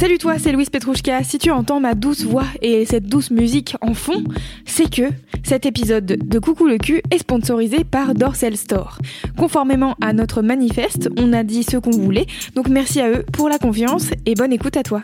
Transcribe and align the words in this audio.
Salut 0.00 0.16
toi, 0.16 0.38
c'est 0.38 0.52
Louise 0.52 0.70
Petrouchka. 0.70 1.22
Si 1.24 1.36
tu 1.36 1.50
entends 1.50 1.78
ma 1.78 1.94
douce 1.94 2.24
voix 2.24 2.46
et 2.62 2.86
cette 2.86 3.04
douce 3.04 3.30
musique 3.30 3.76
en 3.82 3.92
fond, 3.92 4.24
c'est 4.64 4.90
que 4.90 5.02
cet 5.42 5.66
épisode 5.66 6.06
de 6.06 6.38
Coucou 6.38 6.66
le 6.66 6.78
cul 6.78 7.02
est 7.10 7.18
sponsorisé 7.18 7.84
par 7.84 8.14
Dorsel 8.14 8.56
Store. 8.56 8.96
Conformément 9.36 9.96
à 10.00 10.14
notre 10.14 10.40
manifeste, 10.40 11.10
on 11.18 11.34
a 11.34 11.42
dit 11.42 11.64
ce 11.64 11.76
qu'on 11.76 11.90
voulait, 11.90 12.24
donc 12.54 12.68
merci 12.68 13.02
à 13.02 13.10
eux 13.10 13.26
pour 13.30 13.50
la 13.50 13.58
confiance 13.58 14.06
et 14.24 14.34
bonne 14.34 14.54
écoute 14.54 14.78
à 14.78 14.82
toi. 14.82 15.02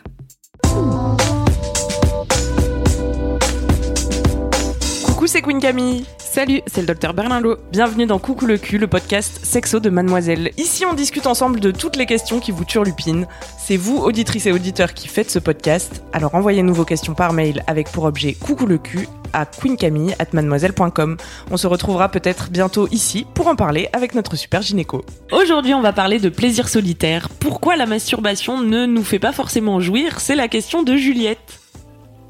Coucou, 5.27 5.33
c'est 5.33 5.43
Queen 5.43 5.59
Camille. 5.59 6.05
Salut, 6.19 6.61
c'est 6.69 6.83
le 6.83 6.87
docteur 6.87 7.13
Berlinlot. 7.13 7.57
Bienvenue 7.73 8.07
dans 8.07 8.21
Coucou 8.21 8.47
le 8.47 8.59
cul, 8.59 8.79
le 8.79 8.87
podcast 8.87 9.45
sexo 9.45 9.81
de 9.81 9.91
Mademoiselle. 9.91 10.53
Ici, 10.57 10.87
on 10.87 10.95
discute 10.95 11.27
ensemble 11.27 11.59
de 11.59 11.73
toutes 11.73 11.97
les 11.97 12.07
questions 12.07 12.39
qui 12.39 12.53
vous 12.53 12.65
turlupinent. 12.65 13.27
C'est 13.59 13.77
vous, 13.77 13.97
auditrices 13.97 14.47
et 14.47 14.53
auditeurs, 14.53 14.95
qui 14.95 15.09
faites 15.09 15.29
ce 15.29 15.41
podcast. 15.41 16.05
Alors 16.13 16.37
envoyez-nous 16.37 16.75
vos 16.75 16.85
questions 16.85 17.15
par 17.15 17.33
mail 17.33 17.65
avec 17.67 17.91
pour 17.91 18.05
objet 18.05 18.35
Coucou 18.35 18.67
le 18.67 18.79
cul 18.79 19.09
à 19.33 19.47
queencamille@mademoiselle.com. 19.47 21.17
On 21.51 21.57
se 21.57 21.67
retrouvera 21.67 22.09
peut-être 22.09 22.51
bientôt 22.51 22.87
ici 22.93 23.27
pour 23.35 23.49
en 23.49 23.57
parler 23.57 23.89
avec 23.93 24.15
notre 24.15 24.37
super 24.37 24.63
gynéco. 24.63 25.05
Aujourd'hui, 25.33 25.75
on 25.75 25.83
va 25.83 25.93
parler 25.93 26.21
de 26.21 26.29
plaisir 26.29 26.69
solitaire. 26.69 27.31
Pourquoi 27.41 27.75
la 27.75 27.87
masturbation 27.87 28.61
ne 28.61 28.87
nous 28.87 29.03
fait 29.03 29.19
pas 29.19 29.33
forcément 29.33 29.81
jouir? 29.81 30.21
C'est 30.21 30.37
la 30.37 30.47
question 30.47 30.85
de 30.85 30.95
Juliette. 30.95 31.59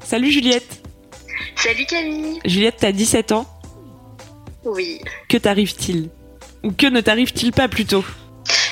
Salut 0.03 0.31
Juliette. 0.31 0.86
Salut 1.55 1.85
Camille. 1.85 2.39
Juliette, 2.45 2.77
t'as 2.79 2.91
17 2.91 3.31
ans 3.31 3.45
Oui. 4.63 5.01
Que 5.29 5.37
t'arrive-t-il? 5.37 6.09
Ou 6.63 6.71
que 6.71 6.87
ne 6.87 7.01
t'arrive-t-il 7.01 7.51
pas 7.51 7.67
plutôt? 7.67 8.03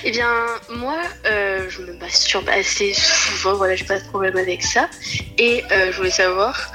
Eh 0.04 0.12
bien, 0.12 0.30
moi, 0.70 1.02
euh, 1.26 1.68
je 1.70 1.82
me 1.82 1.94
masturbe 1.94 2.48
assez 2.50 2.94
souvent, 2.94 3.56
voilà, 3.56 3.76
j'ai 3.76 3.86
pas 3.86 4.00
de 4.00 4.08
problème 4.08 4.38
avec 4.38 4.62
ça. 4.62 4.90
Et 5.38 5.64
euh, 5.72 5.92
je 5.92 5.98
voulais 5.98 6.12
savoir, 6.12 6.72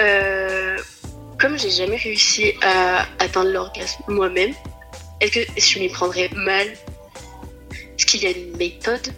euh, 0.00 0.76
comme 1.38 1.58
j'ai 1.58 1.70
jamais 1.70 1.96
réussi 1.96 2.52
à 2.62 3.06
atteindre 3.18 3.50
l'orgasme 3.50 4.02
moi-même, 4.08 4.52
est-ce 5.20 5.32
que 5.32 5.60
je 5.60 5.78
m'y 5.78 5.88
prendrais 5.88 6.28
mal? 6.34 6.66
Est-ce 7.72 8.06
qu'il 8.06 8.22
y 8.22 8.26
a 8.26 8.30
une 8.30 8.56
méthode? 8.56 9.08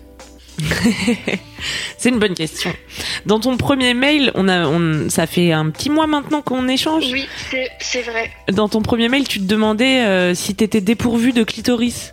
C'est 1.99 2.09
une 2.11 2.19
bonne 2.19 2.35
question. 2.35 2.73
Dans 3.25 3.41
ton 3.41 3.57
premier 3.57 3.95
mail, 3.95 4.31
on 4.35 4.49
a, 4.49 4.67
on, 4.67 5.09
ça 5.11 5.27
fait 5.27 5.53
un 5.53 5.71
petit 5.71 5.91
mois 5.91 6.07
maintenant 6.07 6.43
qu'on 6.43 6.69
échange. 6.69 7.05
Oui, 7.12 7.27
c'est- 7.81 8.03
vrai. 8.03 8.31
Dans 8.51 8.69
ton 8.69 8.83
premier 8.83 9.09
mail, 9.09 9.27
tu 9.27 9.39
te 9.39 9.45
demandais 9.45 10.01
euh, 10.03 10.34
si 10.34 10.55
t'étais 10.55 10.81
dépourvu 10.81 11.33
de 11.33 11.43
clitoris. 11.45 12.12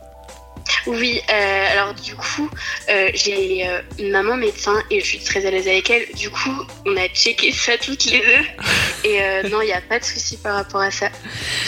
Oui, 0.88 1.20
euh, 1.32 1.66
alors 1.72 1.94
du 1.94 2.16
coup, 2.16 2.50
euh, 2.90 3.10
j'ai 3.14 3.68
euh, 3.68 3.82
une 4.00 4.12
maman 4.12 4.38
médecin 4.38 4.82
et 4.90 5.02
je 5.02 5.06
suis 5.06 5.20
très 5.20 5.46
à 5.46 5.52
l'aise 5.52 5.68
avec 5.68 5.90
elle. 5.90 6.06
Du 6.16 6.30
coup, 6.30 6.56
on 6.86 6.96
a 6.96 7.08
checké 7.10 7.52
ça 7.52 7.74
toutes 7.78 8.06
les 8.06 8.20
deux. 8.20 9.10
Et 9.10 9.50
non, 9.50 9.62
il 9.62 9.66
n'y 9.66 9.74
a 9.74 9.82
pas 9.82 10.00
de 10.00 10.06
souci 10.06 10.38
par 10.38 10.56
rapport 10.56 10.82
à 10.82 10.90
ça. 10.92 11.10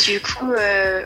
Du 0.05 0.19
coup, 0.21 0.47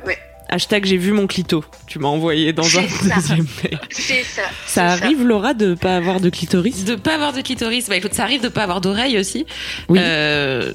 ouais, 0.05 0.17
Hashtag 0.51 0.85
j'ai 0.85 0.97
vu 0.97 1.11
mon 1.11 1.27
clito. 1.27 1.63
Tu 1.85 1.99
m'as 1.99 2.07
envoyé 2.07 2.53
dans 2.53 2.63
un 2.63 2.87
ça. 2.87 3.15
deuxième 3.15 3.45
mail. 3.63 3.79
c'est 3.91 4.23
ça. 4.23 4.41
Ça 4.65 4.85
arrive, 4.87 5.23
Laura, 5.23 5.53
de 5.53 5.75
pas 5.75 5.95
avoir 5.95 6.19
de 6.19 6.29
clitoris? 6.29 6.83
De 6.85 6.95
pas 6.95 7.13
avoir 7.15 7.33
de 7.33 7.41
clitoris, 7.41 7.87
bah 7.87 7.95
écoute, 7.97 8.13
ça 8.15 8.23
arrive 8.23 8.41
de 8.41 8.47
pas 8.49 8.63
avoir 8.63 8.81
d'oreille 8.81 9.17
aussi. 9.19 9.45
Oui. 9.89 9.99
Euh, 10.01 10.73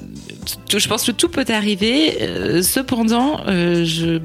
je 0.77 0.89
pense 0.89 1.05
que 1.05 1.11
tout 1.13 1.29
peut 1.29 1.45
arriver. 1.49 2.19
euh, 2.23 2.63
cependant, 2.63 3.41
euh, 3.49 3.85
je, 3.85 4.21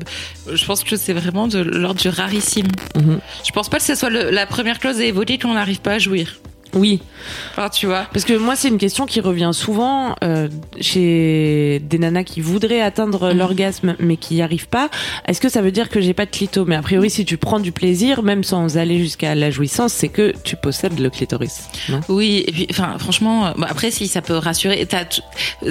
je 0.54 0.66
pense 0.66 0.84
que 0.84 0.96
c'est 0.96 1.14
vraiment 1.14 1.48
de 1.48 1.60
l'ordre 1.60 2.00
du 2.00 2.10
rarissime. 2.10 2.68
Mhm. 2.96 3.20
Je 3.46 3.52
pense 3.52 3.70
pas 3.70 3.78
que 3.78 3.84
ce 3.84 3.96
soit 3.96 4.10
le- 4.10 4.30
la 4.30 4.46
première 4.46 4.80
clause 4.80 5.00
à 5.00 5.04
évoquer 5.06 5.38
quand 5.40 5.50
on 5.50 5.56
n'arrive 5.56 5.82
pas 5.82 5.94
à 5.94 6.00
jouir. 6.00 6.36
Oui. 6.74 7.02
Enfin, 7.52 7.70
tu 7.70 7.86
vois. 7.88 8.06
Parce 8.14 8.26
que 8.26 8.34
moi, 8.34 8.56
c'est 8.56 8.68
une 8.70 8.78
question 8.78 9.06
qui 9.06 9.20
revient 9.22 9.52
souvent 9.54 10.16
euh, 10.24 10.48
chez 10.80 11.80
des 11.84 11.98
nanas 12.00 12.24
qui 12.24 12.42
voudraient 12.42 12.82
atteindre 12.82 13.32
Mhm. 13.32 13.38
l'orgasme 13.38 13.96
mais 14.00 14.18
qui 14.18 14.36
n'y 14.36 14.42
arrivent 14.42 14.68
pas. 14.70 14.90
Est-ce 15.28 15.42
que 15.42 15.50
ça 15.50 15.62
veut 15.62 15.72
dire 15.72 15.90
que 15.90 16.00
j'ai 16.02 16.14
pas 16.14 16.26
de 16.26 16.32
clito? 16.32 16.66
Mais 16.66 16.76
a 16.76 16.82
priori, 16.82 17.10
si 17.10 17.26
tu 17.26 17.38
prends 17.38 17.60
du 17.60 17.72
plaisir, 17.72 18.24
même 18.24 18.44
sans 18.44 18.78
aller 18.78 18.98
jusqu'à 19.00 19.36
la 19.36 19.52
jouissance, 19.52 19.94
c'est 19.94 20.10
que 20.10 20.34
tu 20.44 20.56
possèdes 20.56 21.00
le 21.00 21.10
clitoris. 21.10 21.68
Non? 21.90 22.00
Oui, 22.10 22.44
et 22.48 22.52
puis, 22.52 22.68
enfin, 22.72 22.96
franchement, 23.00 23.48
euh, 23.48 23.52
après, 23.68 23.92
si 23.92 24.08
ça 24.08 24.22
peut 24.22 24.36
rassurer, 24.38 24.88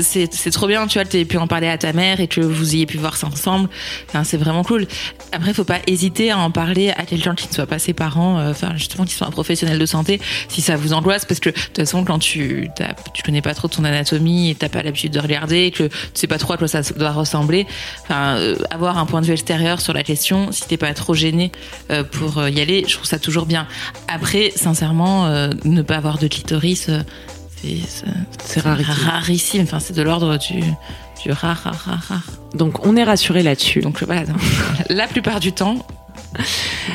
c'est 0.00 0.50
trop 0.50 0.66
bien, 0.66 0.86
tu 0.86 0.94
vois, 0.98 1.04
que 1.04 1.10
t'aies 1.10 1.25
pu 1.25 1.36
en 1.38 1.47
parler 1.47 1.69
à 1.69 1.78
ta 1.78 1.92
mère 1.92 2.20
et 2.20 2.28
que 2.28 2.41
vous 2.41 2.75
ayez 2.75 2.86
pu 2.86 2.98
voir 2.98 3.16
ça 3.16 3.26
ensemble. 3.26 3.69
Enfin, 4.09 4.25
c'est 4.25 4.36
vraiment 4.36 4.65
cool. 4.65 4.86
Après, 5.32 5.54
faut 5.54 5.65
pas 5.65 5.78
hésiter 5.86 6.30
à 6.30 6.38
en 6.38 6.50
parler 6.50 6.91
à 6.91 7.04
quelqu'un 7.04 7.34
qui 7.34 7.48
ne 7.48 7.53
soit 7.54 7.66
pas 7.66 7.78
ses 7.78 7.92
parents, 7.92 8.38
euh, 8.38 8.50
enfin, 8.50 8.72
justement, 8.76 9.04
qui 9.04 9.15
soit 9.15 9.26
un 9.26 9.30
professionnel 9.30 9.78
de 9.78 9.86
santé, 9.86 10.20
si 10.48 10.60
ça 10.60 10.76
vous 10.76 10.88
angoisse, 10.93 11.25
parce 11.25 11.41
que 11.41 11.50
de 11.50 11.54
toute 11.54 11.76
façon, 11.78 12.04
quand 12.04 12.19
tu 12.19 12.71
tu 13.15 13.22
connais 13.22 13.43
pas 13.43 13.54
trop 13.54 13.69
ton 13.69 13.84
anatomie 13.84 14.50
et 14.50 14.54
t'as 14.54 14.69
pas 14.69 14.82
l'habitude 14.82 15.12
de 15.12 15.21
regarder, 15.21 15.71
que 15.71 15.84
tu 15.84 15.94
sais 16.15 16.26
pas 16.26 16.38
trop 16.38 16.54
à 16.54 16.56
quoi 16.56 16.69
ça 16.69 16.82
doit 16.82 17.12
ressembler, 17.12 17.66
enfin, 18.03 18.37
euh, 18.37 18.56
avoir 18.71 18.98
un 18.98 19.06
point 19.06 19.21
de 19.21 19.27
vue 19.27 19.32
extérieur 19.32 19.81
sur 19.81 19.93
la 19.93 20.03
question, 20.03 20.53
si 20.53 20.66
t'es 20.66 20.77
pas 20.77 20.93
trop 20.94 21.15
gêné 21.15 21.53
euh, 21.91 22.04
pour 22.04 22.38
euh, 22.38 22.50
y 22.50 22.60
aller, 22.60 22.84
je 22.87 22.94
trouve 22.94 23.06
ça 23.06 23.19
toujours 23.19 23.47
bien. 23.47 23.66
Après, 24.09 24.53
sincèrement, 24.54 25.27
euh, 25.27 25.50
ne 25.65 25.82
pas 25.82 25.97
avoir 25.97 26.19
de 26.19 26.28
clitoris, 26.28 26.91
c'est 28.44 28.60
rarissime. 28.60 29.62
Enfin, 29.62 29.81
c'est 29.81 29.94
de 29.94 30.03
l'ordre 30.03 30.38
du, 30.38 30.60
du 31.22 31.32
rare, 31.32 31.60
rare, 31.62 31.82
rare, 31.84 32.04
rare. 32.09 32.27
Donc, 32.54 32.87
on 32.87 32.97
est 32.97 33.04
rassuré 33.04 33.43
là-dessus. 33.43 33.81
Donc 33.81 34.03
voilà, 34.03 34.22
la 34.88 35.06
plupart 35.06 35.41
du 35.41 35.53
temps, 35.53 35.87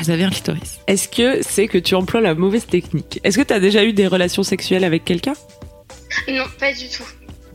vous 0.00 0.10
avez 0.10 0.24
un 0.24 0.30
clitoris. 0.30 0.80
Est-ce 0.86 1.08
que 1.08 1.42
c'est 1.42 1.68
que 1.68 1.78
tu 1.78 1.94
emploies 1.94 2.20
la 2.20 2.34
mauvaise 2.34 2.66
technique? 2.66 3.20
Est-ce 3.24 3.38
que 3.38 3.42
tu 3.42 3.52
as 3.52 3.60
déjà 3.60 3.84
eu 3.84 3.92
des 3.92 4.06
relations 4.06 4.42
sexuelles 4.42 4.84
avec 4.84 5.04
quelqu'un? 5.04 5.34
Non, 6.28 6.44
pas 6.58 6.72
du 6.72 6.88
tout. 6.88 7.04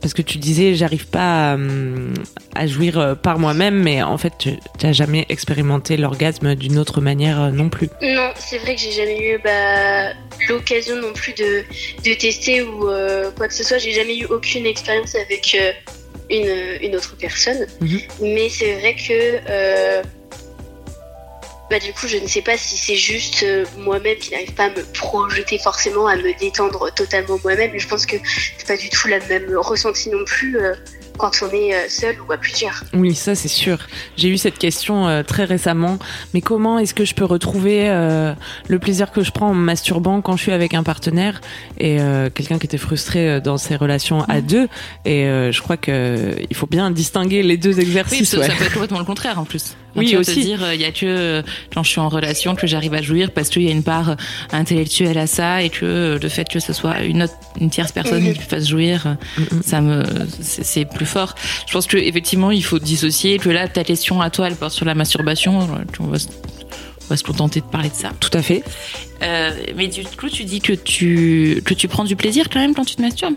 Parce 0.00 0.14
que 0.14 0.22
tu 0.22 0.38
disais, 0.38 0.74
j'arrive 0.74 1.08
pas 1.08 1.52
à, 1.52 1.54
hum, 1.56 2.14
à 2.54 2.66
jouir 2.66 2.98
euh, 2.98 3.14
par 3.14 3.38
moi-même, 3.38 3.82
mais 3.82 4.02
en 4.02 4.16
fait, 4.16 4.32
tu 4.38 4.50
n'as 4.82 4.92
jamais 4.92 5.26
expérimenté 5.28 5.98
l'orgasme 5.98 6.54
d'une 6.54 6.78
autre 6.78 7.02
manière 7.02 7.38
euh, 7.40 7.50
non 7.50 7.68
plus. 7.68 7.88
Non, 8.00 8.30
c'est 8.36 8.56
vrai 8.58 8.76
que 8.76 8.80
j'ai 8.80 8.92
jamais 8.92 9.34
eu 9.34 9.38
bah, 9.44 10.12
l'occasion 10.48 10.96
non 10.96 11.12
plus 11.12 11.34
de, 11.34 11.64
de 12.02 12.14
tester 12.14 12.62
ou 12.62 12.88
euh, 12.88 13.30
quoi 13.36 13.46
que 13.48 13.54
ce 13.54 13.62
soit. 13.62 13.76
J'ai 13.76 13.92
jamais 13.92 14.16
eu 14.16 14.24
aucune 14.24 14.64
expérience 14.64 15.14
avec 15.14 15.54
euh, 15.60 15.72
une, 16.30 16.82
une 16.82 16.96
autre 16.96 17.14
personne. 17.18 17.66
Mhm. 17.82 18.00
Mais 18.22 18.48
c'est 18.48 18.78
vrai 18.80 18.94
que 18.94 19.38
euh, 19.50 20.02
bah, 21.70 21.78
du 21.78 21.92
coup, 21.92 22.08
je 22.08 22.16
ne 22.16 22.26
sais 22.26 22.42
pas 22.42 22.56
si 22.56 22.76
c'est 22.76 22.96
juste 22.96 23.42
euh, 23.44 23.64
moi-même 23.78 24.16
qui 24.18 24.32
n'arrive 24.32 24.52
pas 24.54 24.64
à 24.64 24.70
me 24.70 24.82
projeter 24.92 25.58
forcément, 25.58 26.06
à 26.08 26.16
me 26.16 26.38
détendre 26.38 26.92
totalement 26.94 27.38
moi-même. 27.44 27.70
Je 27.78 27.86
pense 27.86 28.06
que 28.06 28.16
c'est 28.58 28.66
pas 28.66 28.76
du 28.76 28.88
tout 28.90 29.08
la 29.08 29.20
même 29.26 29.56
ressenti 29.56 30.10
non 30.10 30.24
plus 30.24 30.58
euh, 30.58 30.74
quand 31.18 31.30
on 31.42 31.50
est 31.54 31.74
euh, 31.74 31.88
seul 31.88 32.16
ou 32.26 32.32
à 32.32 32.38
plusieurs. 32.38 32.82
Oui, 32.94 33.14
ça 33.14 33.34
c'est 33.34 33.48
sûr. 33.48 33.78
J'ai 34.16 34.28
eu 34.28 34.38
cette 34.38 34.58
question 34.58 35.06
euh, 35.06 35.22
très 35.22 35.44
récemment. 35.44 35.98
Mais 36.34 36.40
comment 36.40 36.78
est-ce 36.78 36.94
que 36.94 37.04
je 37.04 37.14
peux 37.14 37.24
retrouver 37.26 37.88
euh, 37.88 38.32
le 38.68 38.78
plaisir 38.78 39.12
que 39.12 39.22
je 39.22 39.30
prends 39.30 39.50
en 39.50 39.54
me 39.54 39.62
masturbant 39.64 40.22
quand 40.22 40.36
je 40.36 40.42
suis 40.42 40.52
avec 40.52 40.74
un 40.74 40.82
partenaire 40.82 41.40
et 41.78 42.00
euh, 42.00 42.30
quelqu'un 42.30 42.58
qui 42.58 42.66
était 42.66 42.78
frustré 42.78 43.28
euh, 43.28 43.40
dans 43.40 43.58
ses 43.58 43.76
relations 43.76 44.22
à 44.24 44.40
deux? 44.40 44.66
Et 45.04 45.26
euh, 45.26 45.52
je 45.52 45.60
crois 45.62 45.76
que 45.76 46.34
il 46.48 46.56
faut 46.56 46.66
bien 46.66 46.90
distinguer 46.90 47.42
les 47.42 47.56
deux 47.58 47.74
Oui, 47.76 47.82
exercices. 47.82 48.30
ça, 48.30 48.38
ouais. 48.38 48.46
ça 48.48 48.54
peut 48.54 48.64
être 48.64 48.72
complètement 48.72 48.98
le 48.98 49.04
contraire 49.04 49.38
en 49.38 49.44
plus. 49.44 49.76
Oui, 49.96 50.06
tu 50.06 50.14
vas 50.14 50.20
aussi. 50.20 50.34
te 50.36 50.40
dire, 50.40 50.72
il 50.72 50.80
y 50.80 50.84
a 50.84 50.92
que 50.92 51.04
euh, 51.06 51.42
quand 51.74 51.82
je 51.82 51.90
suis 51.90 52.00
en 52.00 52.08
relation 52.08 52.54
que 52.54 52.66
j'arrive 52.66 52.94
à 52.94 53.02
jouir 53.02 53.30
parce 53.32 53.48
qu'il 53.48 53.62
y 53.62 53.68
a 53.68 53.72
une 53.72 53.82
part 53.82 54.10
euh, 54.10 54.14
intellectuelle 54.52 55.18
à 55.18 55.26
ça 55.26 55.62
et 55.62 55.70
que 55.70 55.84
euh, 55.84 56.18
le 56.20 56.28
fait 56.28 56.48
que 56.48 56.60
ce 56.60 56.72
soit 56.72 57.00
une 57.02 57.22
autre, 57.24 57.34
une 57.60 57.70
tierce 57.70 57.92
personne 57.92 58.32
qui 58.32 58.40
fasse 58.40 58.68
jouir, 58.68 59.06
euh, 59.38 59.42
ça 59.64 59.80
me, 59.80 60.04
c'est 60.40 60.84
plus 60.84 61.06
fort. 61.06 61.34
Je 61.66 61.72
pense 61.72 61.86
que 61.86 61.96
effectivement, 61.96 62.50
il 62.50 62.64
faut 62.64 62.78
dissocier. 62.78 63.38
Que 63.38 63.50
là, 63.50 63.68
ta 63.68 63.84
question 63.84 64.20
à 64.20 64.30
toi, 64.30 64.46
elle 64.46 64.56
porte 64.56 64.72
sur 64.72 64.84
la 64.86 64.94
masturbation. 64.94 65.60
euh, 65.62 65.66
On 65.98 66.06
va, 66.06 66.18
se- 66.18 66.28
on 66.28 67.06
va 67.08 67.16
se 67.16 67.24
contenter 67.24 67.60
de 67.60 67.66
parler 67.66 67.88
de 67.90 67.94
ça. 67.94 68.10
Tout 68.20 68.30
à 68.34 68.42
fait. 68.42 68.62
Euh, 69.22 69.50
mais 69.76 69.88
du 69.88 70.04
coup, 70.04 70.28
tu 70.30 70.44
dis 70.44 70.60
que 70.60 70.72
tu 70.72 71.60
que 71.64 71.74
tu 71.74 71.88
prends 71.88 72.04
du 72.04 72.16
plaisir 72.16 72.48
quand 72.50 72.60
même 72.60 72.74
quand 72.74 72.84
tu 72.84 72.94
te 72.96 73.02
masturbes? 73.02 73.34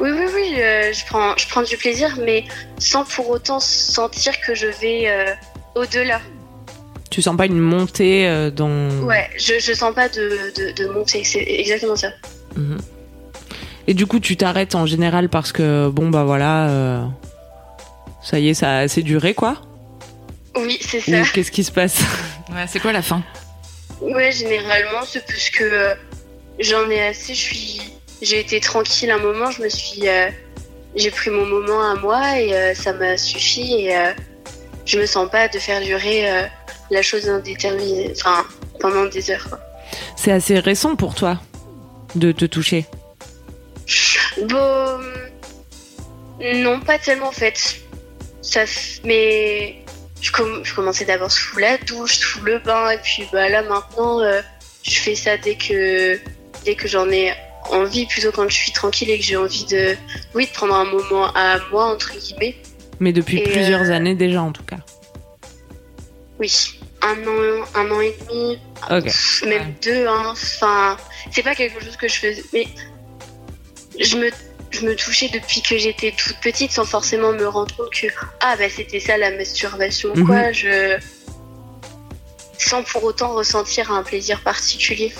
Oui, 0.00 0.10
oui, 0.10 0.24
oui, 0.34 0.54
euh, 0.60 0.92
je, 0.92 1.06
prends, 1.06 1.36
je 1.36 1.46
prends 1.48 1.62
du 1.62 1.76
plaisir, 1.76 2.18
mais 2.24 2.44
sans 2.78 3.04
pour 3.04 3.30
autant 3.30 3.60
sentir 3.60 4.32
que 4.40 4.54
je 4.56 4.66
vais 4.66 5.04
euh, 5.06 5.26
au-delà. 5.74 6.20
Tu 7.10 7.16
Tu 7.16 7.22
sens 7.22 7.36
pas 7.36 7.46
une 7.46 7.58
montée 7.58 8.28
euh, 8.28 8.50
dans. 8.50 8.90
Ouais, 9.04 9.28
je, 9.38 9.54
je 9.58 9.72
sens 9.72 9.94
pas 9.94 10.08
de, 10.08 10.52
de, 10.56 10.72
de 10.72 10.88
montée, 10.88 11.24
c'est 11.24 11.42
exactement 11.42 11.96
ça. 11.96 12.10
Mhm. 12.56 12.78
Et 13.86 13.94
du 13.94 14.06
coup, 14.06 14.20
tu 14.20 14.36
t'arrêtes 14.36 14.74
en 14.74 14.84
général 14.84 15.28
parce 15.30 15.50
que, 15.50 15.88
bon, 15.88 16.10
bah 16.10 16.24
voilà, 16.24 16.68
euh, 16.68 17.04
ça 18.22 18.38
y 18.38 18.50
est, 18.50 18.54
ça 18.54 18.70
a 18.70 18.78
assez 18.80 19.02
duré, 19.02 19.32
quoi? 19.34 19.56
Oui, 20.56 20.78
c'est 20.80 20.98
Ou 20.98 21.24
ça. 21.24 21.30
qu'est-ce 21.32 21.50
qui 21.50 21.64
se 21.64 21.72
passe? 21.72 22.00
Ouais, 22.50 22.66
c'est 22.66 22.80
quoi 22.80 22.92
la 22.92 23.02
fin? 23.02 23.22
Ouais, 24.00 24.30
généralement, 24.32 25.02
c'est 25.06 25.24
parce 25.26 25.50
que 25.50 25.64
euh, 25.64 25.94
j'en 26.60 26.88
ai 26.90 27.00
assez, 27.06 27.34
je 27.34 27.40
suis. 27.40 27.80
J'ai 28.20 28.40
été 28.40 28.60
tranquille 28.60 29.10
un 29.10 29.18
moment, 29.18 29.50
je 29.50 29.62
me 29.62 29.68
suis. 29.68 30.06
euh, 30.08 30.28
j'ai 30.96 31.10
pris 31.10 31.30
mon 31.30 31.46
moment 31.46 31.82
à 31.82 31.94
moi 31.96 32.38
et 32.40 32.52
euh, 32.54 32.74
ça 32.74 32.92
m'a 32.92 33.16
suffi 33.16 33.84
et 33.84 33.96
euh, 33.96 34.10
je 34.88 34.98
me 34.98 35.06
sens 35.06 35.30
pas 35.30 35.46
de 35.48 35.58
faire 35.58 35.80
durer 35.82 36.30
euh, 36.30 36.42
la 36.90 37.02
chose 37.02 37.28
indéterminée, 37.28 38.12
enfin, 38.16 38.44
pendant 38.80 39.04
des 39.04 39.30
heures. 39.30 39.58
C'est 40.16 40.32
assez 40.32 40.58
récent 40.58 40.96
pour 40.96 41.14
toi 41.14 41.38
de 42.14 42.32
te 42.32 42.46
toucher. 42.46 42.86
Bon. 44.48 44.98
Non, 46.40 46.80
pas 46.80 46.98
tellement 46.98 47.28
en 47.28 47.32
fait. 47.32 47.80
Ça, 48.40 48.60
mais 49.04 49.84
je, 50.20 50.30
com- 50.32 50.60
je 50.64 50.74
commençais 50.74 51.04
d'abord 51.04 51.30
sous 51.30 51.58
la 51.58 51.76
douche, 51.78 52.18
sous 52.18 52.40
le 52.42 52.58
bain, 52.58 52.90
et 52.90 52.98
puis 52.98 53.24
bah 53.32 53.48
là 53.48 53.62
maintenant, 53.62 54.20
euh, 54.20 54.40
je 54.82 54.98
fais 55.00 55.14
ça 55.14 55.36
dès 55.36 55.56
que 55.56 56.18
dès 56.64 56.74
que 56.74 56.88
j'en 56.88 57.10
ai 57.10 57.34
envie, 57.70 58.06
plutôt 58.06 58.32
quand 58.32 58.48
je 58.48 58.54
suis 58.54 58.72
tranquille 58.72 59.10
et 59.10 59.18
que 59.18 59.24
j'ai 59.24 59.36
envie 59.36 59.66
de, 59.66 59.96
oui, 60.34 60.46
de 60.46 60.52
prendre 60.52 60.74
un 60.74 60.84
moment 60.86 61.26
à 61.34 61.58
moi 61.70 61.84
entre 61.92 62.12
guillemets. 62.16 62.56
Mais 63.00 63.12
depuis 63.12 63.38
Et, 63.38 63.42
plusieurs 63.44 63.82
euh, 63.82 63.92
années 63.92 64.14
déjà, 64.14 64.42
en 64.42 64.52
tout 64.52 64.62
cas. 64.64 64.78
Oui, 66.38 66.52
un 67.02 67.14
an, 67.26 67.64
un 67.74 67.90
an 67.90 68.00
et 68.00 68.14
demi, 68.28 68.58
même 68.90 69.62
Ouais. 69.62 69.74
deux. 69.82 70.06
Hein. 70.06 70.32
Enfin, 70.32 70.96
c'est 71.32 71.42
pas 71.42 71.54
quelque 71.54 71.82
chose 71.82 71.96
que 71.96 72.08
je 72.08 72.14
faisais, 72.14 72.44
mais 72.52 72.66
je 74.00 74.16
me 74.16 74.30
je 74.70 74.84
me 74.84 74.94
touchais 74.94 75.30
depuis 75.32 75.62
que 75.62 75.78
j'étais 75.78 76.12
toute 76.12 76.36
petite 76.40 76.70
sans 76.72 76.84
forcément 76.84 77.32
me 77.32 77.46
rendre 77.48 77.74
compte 77.74 77.90
que 77.90 78.06
ah 78.40 78.54
bah 78.58 78.68
c'était 78.68 79.00
ça 79.00 79.16
la 79.16 79.30
masturbation 79.30 80.10
Mhm. 80.14 80.26
quoi 80.26 80.52
je 80.52 80.98
sans 82.58 82.82
pour 82.82 83.02
autant 83.04 83.32
ressentir 83.34 83.90
un 83.90 84.02
plaisir 84.02 84.42
particulier 84.42 85.12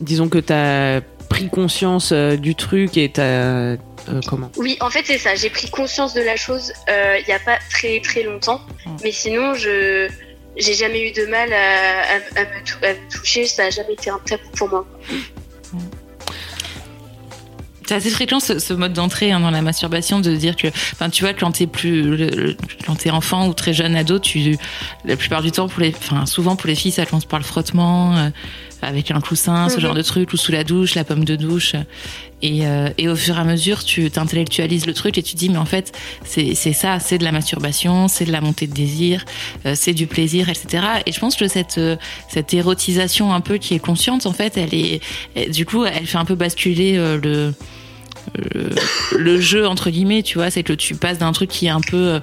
Disons 0.00 0.28
que 0.28 0.38
t'as 0.38 1.00
pris 1.30 1.48
conscience 1.48 2.10
euh, 2.12 2.36
du 2.36 2.54
truc 2.56 2.96
et 2.98 3.10
t'as. 3.12 3.76
Euh, 4.08 4.20
comment 4.28 4.50
oui 4.56 4.76
en 4.80 4.90
fait 4.90 5.02
c'est 5.04 5.18
ça. 5.18 5.34
J'ai 5.34 5.50
pris 5.50 5.68
conscience 5.70 6.14
de 6.14 6.20
la 6.22 6.36
chose 6.36 6.72
euh, 6.88 7.18
il 7.20 7.28
y 7.28 7.32
a 7.32 7.38
pas 7.38 7.58
très 7.70 8.00
très 8.00 8.22
longtemps. 8.22 8.60
Mhm. 8.86 8.96
mais 9.02 9.12
sinon 9.12 9.54
je 9.54 10.08
j'ai 10.56 10.74
jamais 10.74 11.08
eu 11.08 11.12
de 11.12 11.26
mal 11.26 11.52
à, 11.52 11.56
à- 11.56 12.40
à 12.40 12.44
me, 12.44 12.64
tou- 12.64 12.84
à 12.84 12.92
me 12.94 13.10
toucher. 13.10 13.44
Ça 13.46 13.64
a 13.64 13.70
jamais 13.70 13.94
été 13.94 14.08
un 14.10 14.20
tabou 14.24 14.48
pour 14.56 14.68
moi. 14.68 14.86
C'est 17.86 17.96
assez 17.96 18.08
fréquent 18.08 18.40
ce, 18.40 18.58
ce 18.58 18.72
mode 18.72 18.94
d'entrée 18.94 19.30
hein, 19.30 19.40
dans 19.40 19.50
la 19.50 19.60
masturbation 19.60 20.18
de 20.20 20.34
dire 20.34 20.56
que, 20.56 20.68
enfin, 20.68 21.10
tu 21.10 21.22
vois, 21.22 21.34
quand 21.34 21.52
t'es 21.52 21.66
plus, 21.66 22.00
le- 22.02 22.28
le- 22.28 22.56
quand 22.86 22.94
t'es 22.94 23.10
enfant 23.10 23.46
ou 23.48 23.52
très 23.52 23.74
jeune 23.74 23.94
ado, 23.94 24.18
tu, 24.18 24.56
la 25.04 25.16
plupart 25.18 25.42
du 25.42 25.52
temps 25.52 25.68
pour 25.68 25.82
les, 25.82 25.94
enfin, 25.94 26.24
souvent 26.24 26.56
pour 26.56 26.66
les 26.66 26.76
filles, 26.76 26.92
ça 26.92 27.04
commence 27.04 27.26
par 27.26 27.38
le 27.38 27.44
frottement 27.44 28.16
euh, 28.16 28.28
avec 28.84 29.10
un 29.10 29.20
coussin, 29.20 29.68
ce 29.68 29.76
Mhm. 29.76 29.80
genre 29.80 29.94
de 29.94 30.02
truc, 30.02 30.32
ou 30.32 30.36
sous 30.36 30.52
la 30.52 30.64
douche, 30.64 30.94
la 30.94 31.04
pomme 31.04 31.24
de 31.24 31.36
douche. 31.36 31.74
Et, 32.42 32.66
euh, 32.66 32.90
et 32.98 33.08
au 33.08 33.16
fur 33.16 33.36
et 33.36 33.40
à 33.40 33.44
mesure, 33.44 33.82
tu 33.84 34.10
t'intellectualises 34.10 34.86
le 34.86 34.92
truc 34.92 35.16
et 35.16 35.22
tu 35.22 35.34
dis, 35.34 35.48
mais 35.48 35.56
en 35.56 35.64
fait, 35.64 35.92
c'est 36.24 36.54
c'est 36.54 36.74
ça, 36.74 37.00
c'est 37.00 37.16
de 37.16 37.24
la 37.24 37.32
masturbation, 37.32 38.06
c'est 38.08 38.26
de 38.26 38.32
la 38.32 38.42
montée 38.42 38.66
de 38.66 38.74
désir, 38.74 39.24
euh, 39.64 39.72
c'est 39.74 39.94
du 39.94 40.06
plaisir, 40.06 40.50
etc. 40.50 40.84
Et 41.06 41.12
je 41.12 41.20
pense 41.20 41.36
que 41.36 41.48
cette, 41.48 41.78
euh, 41.78 41.96
cette 42.28 42.52
érotisation 42.52 43.32
un 43.32 43.40
peu 43.40 43.56
qui 43.56 43.74
est 43.74 43.78
consciente, 43.78 44.26
en 44.26 44.32
fait, 44.34 44.58
elle 44.58 44.74
est, 44.74 45.00
du 45.50 45.64
coup, 45.64 45.84
elle 45.86 46.06
fait 46.06 46.18
un 46.18 46.24
peu 46.26 46.34
basculer 46.34 46.96
euh, 46.98 47.18
le, 47.22 47.54
le, 48.54 48.70
le 49.18 49.40
jeu 49.40 49.66
entre 49.66 49.90
guillemets, 49.90 50.22
tu 50.22 50.38
vois, 50.38 50.50
c'est 50.50 50.62
que 50.62 50.72
tu 50.72 50.94
passes 50.94 51.18
d'un 51.18 51.32
truc 51.32 51.50
qui 51.50 51.66
est 51.66 51.70
un 51.70 51.80
peu, 51.80 51.96
euh, 51.96 52.20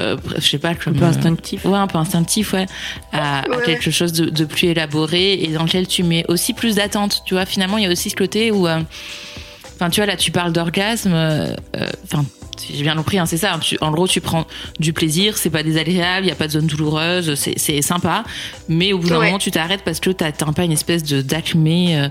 euh, 0.00 0.16
je 0.36 0.40
sais 0.48 0.58
pas, 0.58 0.70
Un 0.70 0.74
peu 0.74 1.04
euh, 1.04 1.08
instinctif. 1.08 1.64
Ouais, 1.64 1.76
un 1.78 1.86
peu 1.86 1.98
instinctif, 1.98 2.52
ouais, 2.52 2.66
à, 3.12 3.42
Ouais, 3.48 3.62
quelque 3.64 3.90
chose 3.90 4.12
de, 4.12 4.26
de 4.30 4.44
plus 4.44 4.68
élaboré 4.68 5.34
et 5.42 5.48
dans 5.48 5.64
lequel 5.64 5.86
tu 5.86 6.02
mets 6.02 6.24
aussi 6.28 6.52
plus 6.52 6.74
d'attente. 6.76 7.22
Tu 7.26 7.34
vois, 7.34 7.46
finalement, 7.46 7.78
il 7.78 7.84
y 7.84 7.86
a 7.86 7.90
aussi 7.90 8.10
ce 8.10 8.16
côté 8.16 8.50
où, 8.50 8.66
euh, 8.66 8.80
enfin, 9.76 9.90
tu 9.90 10.00
vois, 10.00 10.06
là, 10.06 10.16
tu 10.16 10.30
parles 10.30 10.52
d'orgasme. 10.52 11.12
euh, 11.14 11.54
euh, 11.76 11.88
Enfin, 12.04 12.24
si 12.56 12.76
j'ai 12.76 12.82
bien 12.82 12.94
compris, 12.96 13.18
hein, 13.18 13.26
c'est 13.26 13.36
ça. 13.36 13.58
tu- 13.60 13.78
en 13.80 13.90
gros, 13.90 14.06
tu 14.08 14.20
prends 14.20 14.46
du 14.78 14.92
plaisir, 14.92 15.36
c'est 15.36 15.50
pas 15.50 15.62
désagréable, 15.62 16.26
il 16.26 16.28
y 16.28 16.32
a 16.32 16.36
pas 16.36 16.46
de 16.46 16.52
zone 16.52 16.66
douloureuse, 16.66 17.34
c'est 17.34 17.58
c'est 17.58 17.80
sympa. 17.82 18.24
Mais 18.68 18.92
au 18.92 18.98
bout 18.98 19.08
d'un 19.08 19.18
Ouais. 19.18 19.26
moment, 19.26 19.38
tu 19.38 19.50
t'arrêtes 19.50 19.82
parce 19.84 20.00
que 20.00 20.10
t'as 20.10 20.32
t'as 20.32 20.52
pas 20.52 20.64
une 20.64 20.72
espèce 20.72 21.02
de 21.02 21.22
d'acmé, 21.22 21.96
euh, 21.98 22.08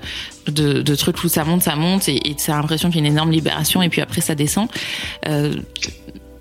de, 0.47 0.81
de 0.81 0.95
truc 0.95 1.23
où 1.23 1.27
ça 1.27 1.43
monte, 1.45 1.63
ça 1.63 1.75
monte 1.75 2.09
et 2.09 2.29
et 2.29 2.35
t'as 2.35 2.55
l'impression 2.57 2.89
qu'il 2.89 3.01
y 3.01 3.03
a 3.03 3.07
une 3.07 3.13
énorme 3.13 3.31
libération 3.31 3.81
et 3.81 3.89
puis 3.89 4.01
après 4.01 4.21
ça 4.21 4.35
descend. 4.35 4.67
Euh, 5.27 5.53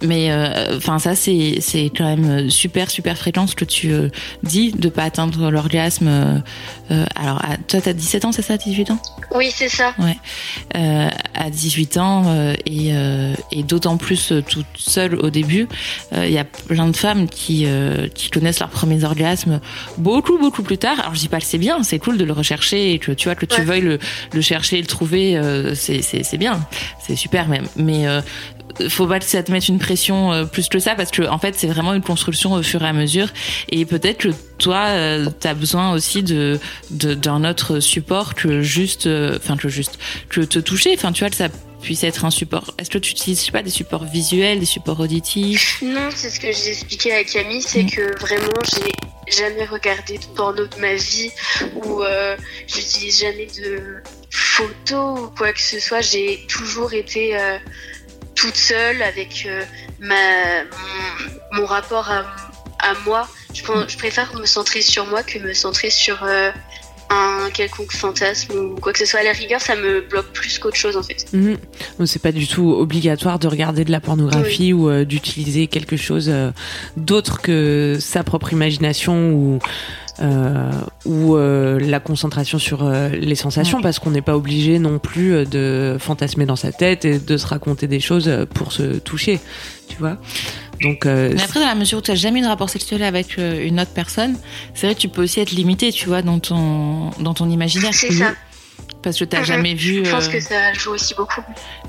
mais 0.03 0.31
euh, 0.31 0.77
enfin 0.77 0.99
ça 0.99 1.15
c'est 1.15 1.59
c'est 1.61 1.91
quand 1.97 2.05
même 2.17 2.51
super 2.51 2.91
super 2.91 3.17
fréquent 3.17 3.47
ce 3.47 3.55
que 3.55 3.65
tu 3.65 3.93
euh, 3.93 4.09
dis 4.43 4.73
de 4.73 4.89
pas 4.89 5.05
atteindre 5.05 5.51
l'orgasme. 5.51 6.09
euh, 6.09 6.39
euh, 6.91 7.05
alors 7.17 7.43
à- 7.45 7.57
toi 7.57 7.81
t'as 7.81 7.93
17 7.93 8.25
ans 8.25 8.33
c'est 8.33 8.43
ça 8.43 8.57
18 8.57 8.91
ans? 8.91 8.99
Oui 9.35 9.51
c'est 9.55 9.69
ça 9.69 9.95
euh, 10.77 11.09
à 11.35 11.51
18 11.51 11.97
ans 11.97 12.25
euh, 12.27 12.55
et, 12.67 12.91
euh, 12.93 13.35
et 13.51 13.63
d'autant 13.63 13.97
plus 13.97 14.33
euh, 14.33 14.43
toute 14.43 14.67
seule 14.77 15.15
au 15.17 15.31
début. 15.31 15.69
Euh, 16.13 16.27
Il 16.27 16.33
y 16.33 16.39
a 16.39 16.45
plein 16.45 16.87
de 16.89 16.97
femmes 16.97 17.29
qui, 17.29 17.65
euh, 17.67 18.09
qui 18.09 18.31
connaissent 18.31 18.61
leurs 18.61 18.69
premiers 18.69 19.05
orgasmes 19.05 19.61
beaucoup 19.99 20.39
beaucoup 20.39 20.63
plus 20.63 20.79
tard. 20.79 20.99
Alors 21.01 21.15
je 21.15 21.21
dis 21.21 21.29
pas 21.29 21.39
que 21.41 21.47
c'est 21.47 21.59
bien, 21.59 21.83
c'est 21.83 21.99
cool 21.99 22.19
de 22.19 22.25
le 22.25 22.33
rechercher 22.33 22.93
et 22.93 22.99
que 22.99 23.13
tu 23.13 23.29
vois 23.29 23.35
que 23.35 23.47
tu 23.47 23.61
Ouais. 23.61 23.65
veuilles 23.67 23.81
le, 23.83 23.99
le 24.33 24.41
chercher 24.41 24.79
et 24.79 24.81
le 24.81 24.87
trouver, 24.87 25.37
euh, 25.37 25.75
c'est 25.75 26.03
c'est 26.03 26.23
c'est 26.25 26.39
bien, 26.39 26.61
c'est 27.01 27.17
super 27.17 27.49
même. 27.49 27.67
Mais 27.77 28.07
euh, 28.07 28.21
faut 28.89 29.07
pas 29.07 29.19
que 29.19 29.25
ça 29.25 29.43
te 29.43 29.51
mette 29.51 29.69
une 29.69 29.79
pression 29.79 30.33
euh, 30.33 30.45
plus 30.45 30.69
que 30.69 30.79
ça 30.79 30.95
parce 30.95 31.11
que 31.11 31.23
en 31.23 31.39
fait 31.39 31.55
c'est 31.57 31.67
vraiment 31.67 31.95
une 31.95 32.03
construction 32.03 32.53
au 32.53 32.63
fur 32.63 32.83
et 32.83 32.89
à 32.89 32.93
mesure. 32.93 33.29
Et 33.71 33.85
peut-être 33.85 34.19
que 34.19 34.29
toi 34.59 34.87
euh, 34.89 35.29
t'as 35.41 35.55
besoin 35.55 35.93
aussi 35.93 36.23
de 36.23 36.59
d'un 36.91 37.45
autre 37.49 37.81
support 37.81 38.35
que 38.35 38.63
juste 38.63 39.07
euh, 39.07 39.39
enfin 39.39 39.57
que 39.57 39.69
juste 39.69 39.99
que 40.29 40.41
te 40.41 40.59
toucher. 40.59 40.93
Enfin 40.95 41.13
tu 41.13 41.21
vois 41.21 41.31
que 41.31 41.37
ça 41.37 41.49
puisse 41.81 42.05
être 42.05 42.25
un 42.25 42.31
support. 42.31 42.75
Est-ce 42.79 42.91
que 42.91 42.99
tu 42.99 43.13
utilises 43.13 43.51
pas 43.51 43.63
des 43.63 43.71
supports 43.71 44.05
visuels 44.05 44.61
des 44.61 44.67
supports 44.67 45.01
auditifs? 45.01 45.83
Non, 45.83 46.11
c'est 46.15 46.31
ce 46.31 46.39
que 46.39 46.53
j'ai 46.53 46.71
expliqué 46.71 47.13
à 47.13 47.25
Camille, 47.25 47.63
c'est 47.63 47.85
que 47.85 48.19
vraiment 48.21 48.61
j'ai 48.65 49.37
jamais 49.37 49.65
regardé 49.65 50.19
de 50.19 50.25
porno 50.37 50.67
de 50.67 50.81
ma 50.81 50.95
vie 50.95 51.31
ou 51.85 52.03
j'utilise 52.69 53.21
jamais 53.21 53.47
de 53.47 54.01
photos 54.31 55.21
ou 55.21 55.31
quoi 55.37 55.53
que 55.53 55.61
ce 55.61 55.81
soit. 55.81 56.03
J'ai 56.03 56.47
toujours 56.49 56.93
été 56.93 57.37
toute 58.43 58.57
seule 58.57 59.03
avec 59.03 59.47
euh, 59.47 59.63
ma 60.01 60.65
mon, 61.53 61.61
mon 61.61 61.67
rapport 61.67 62.11
à, 62.11 62.25
à 62.81 62.95
moi. 63.07 63.29
Je, 63.55 63.63
préfère 63.97 64.35
me 64.35 64.47
centrer 64.47 64.83
sur 64.83 65.07
moi 65.07 65.23
que 65.23 65.39
me 65.39 65.53
centrer 65.53 65.91
sur 65.91 66.25
euh, 66.25 66.51
un 67.11 67.51
quelconque 67.51 67.93
fantasme 67.93 68.53
ou 68.55 68.75
quoi 68.81 68.93
que 68.93 68.99
ce 68.99 69.07
soit. 69.07 69.21
À 69.21 69.23
la 69.23 69.33
rigueur, 69.33 69.61
ça 69.61 69.77
me 69.77 70.01
bloque 70.01 70.33
plus 70.33 70.59
qu'autre 70.59 70.77
chose 70.77 70.97
en 70.97 71.03
fait. 71.03 71.27
Mhm. 71.33 71.57
C'est 72.07 72.23
pas 72.23 72.33
du 72.33 72.49
tout 72.49 72.71
obligatoire 72.73 73.39
de 73.39 73.47
regarder 73.47 73.85
de 73.85 73.93
la 73.93 74.01
pornographie 74.01 74.73
ou 74.73 74.89
euh, 74.89 75.05
d'utiliser 75.05 75.67
quelque 75.69 75.97
chose 75.97 76.29
euh, 76.29 76.51
d'autre 76.97 77.41
que 77.41 77.99
sa 78.01 78.25
propre 78.25 78.53
imagination 78.53 79.33
ou 79.33 79.59
ou 81.05 81.37
euh, 81.37 81.81
la 81.81 82.01
concentration 82.01 82.59
sur 82.59 82.85
euh, 82.85 83.09
les 83.09 83.35
sensations 83.35 83.81
parce 83.81 83.99
qu'on 83.99 84.11
n'est 84.11 84.23
pas 84.23 84.37
obligé 84.37 84.79
non 84.79 84.99
plus 84.99 85.35
euh, 85.35 85.45
de 85.45 85.97
fantasmer 85.99 86.47
dans 86.47 86.57
sa 86.57 86.71
tête 86.71 87.05
et 87.05 87.19
de 87.19 87.37
se 87.37 87.47
raconter 87.47 87.87
des 87.87 88.01
choses 88.01 88.29
euh, 88.29 88.45
pour 88.47 88.73
se 88.73 88.99
toucher, 88.99 89.41
tu 89.89 89.97
vois. 89.97 90.19
Donc 90.83 91.07
euh, 91.07 91.33
mais 91.35 91.43
après 91.43 91.61
dans 91.61 91.67
la 91.67 91.75
mesure 91.75 91.99
où 91.99 92.03
tu 92.03 92.11
n'as 92.11 92.17
jamais 92.17 92.41
eu 92.41 92.43
de 92.43 92.49
rapport 92.49 92.69
sexuel 92.69 93.03
avec 93.05 93.39
euh, 93.39 93.65
une 93.67 93.79
autre 93.81 93.93
personne 93.95 94.37
c'est 94.75 94.87
vrai 94.87 94.95
que 94.97 95.01
tu 95.01 95.09
peux 95.09 95.23
aussi 95.23 95.39
être 95.39 95.53
limité 95.53 95.93
tu 95.93 96.09
vois 96.09 96.23
dans 96.23 96.41
ton 96.41 97.11
dans 97.21 97.35
ton 97.35 97.49
imaginaire 97.49 97.95
C'est 97.95 98.11
ça. 98.13 98.33
Parce 99.03 99.19
que 99.19 99.25
t'as 99.25 99.41
Mhm. 99.41 99.45
jamais 99.45 99.75
vu 99.75 100.05
Je 100.05 100.11
pense 100.11 100.29
euh, 100.29 100.33
que 100.33 100.41
ça 100.41 100.73
joue 100.75 100.93
aussi 100.93 101.15
beaucoup. 101.15 101.43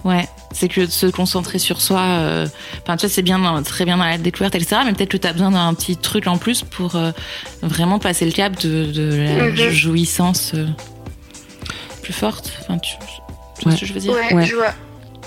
Ouais, 0.04 0.28
c'est 0.54 0.68
que 0.68 0.82
de 0.82 0.86
se 0.88 1.06
concentrer 1.08 1.60
sur 1.60 1.80
soi. 1.82 2.02
euh, 2.02 2.48
Enfin, 2.82 2.98
tu 2.98 3.06
vois, 3.06 3.14
c'est 3.14 3.22
bien, 3.22 3.40
dans- 3.40 3.62
très 3.64 3.86
bien 3.86 3.98
dans 3.98 4.04
la 4.06 4.18
découverte, 4.18 4.56
etc. 4.56 4.82
Mais 4.86 4.94
peut-être 4.94 5.10
que 5.12 5.18
tu 5.18 5.28
as 5.28 5.34
besoin 5.34 5.52
d'un 5.52 5.74
petit 5.74 5.96
truc 5.98 6.28
en 6.28 6.38
plus 6.38 6.64
pour 6.64 6.96
euh, 6.96 7.12
vraiment 7.62 8.00
passer 8.00 8.26
le 8.26 8.32
cap 8.32 8.60
de, 8.62 8.86
de 8.92 9.36
la 9.38 9.44
Mhm. 9.50 9.70
jouissance 9.70 10.52
euh, 10.56 10.68
plus 12.02 12.14
forte. 12.14 12.52
Enfin, 12.62 12.78
tu, 12.80 12.96
tu 13.58 13.64
vois 13.64 13.76
ce 13.76 13.80
que 13.82 13.86
je 13.86 13.94
veux 13.94 14.00
dire? 14.00 14.14
Ouais, 14.14 14.34
Ouais. 14.34 14.46
je 14.46 14.56
vois. 14.56 14.74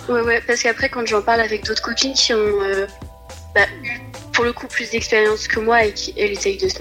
Ouais, 0.09 0.21
ouais, 0.21 0.43
parce 0.47 0.62
qu'après, 0.62 0.88
quand 0.88 1.05
j'en 1.07 1.23
parle 1.23 1.40
avec 1.40 1.64
d'autres 1.64 1.83
copines 1.83 2.12
qui 2.14 2.33
ont 2.33 2.37
euh, 2.38 2.87
bah, 3.55 3.62
eu 3.83 4.00
pour 4.33 4.45
le 4.45 4.52
coup 4.52 4.66
plus 4.69 4.90
d'expérience 4.90 5.49
que 5.49 5.59
moi 5.61 5.85
et 5.85 5.93
qui 5.93 6.12
elles 6.16 6.31
essayent 6.33 6.59
de 6.59 6.69
se, 6.69 6.76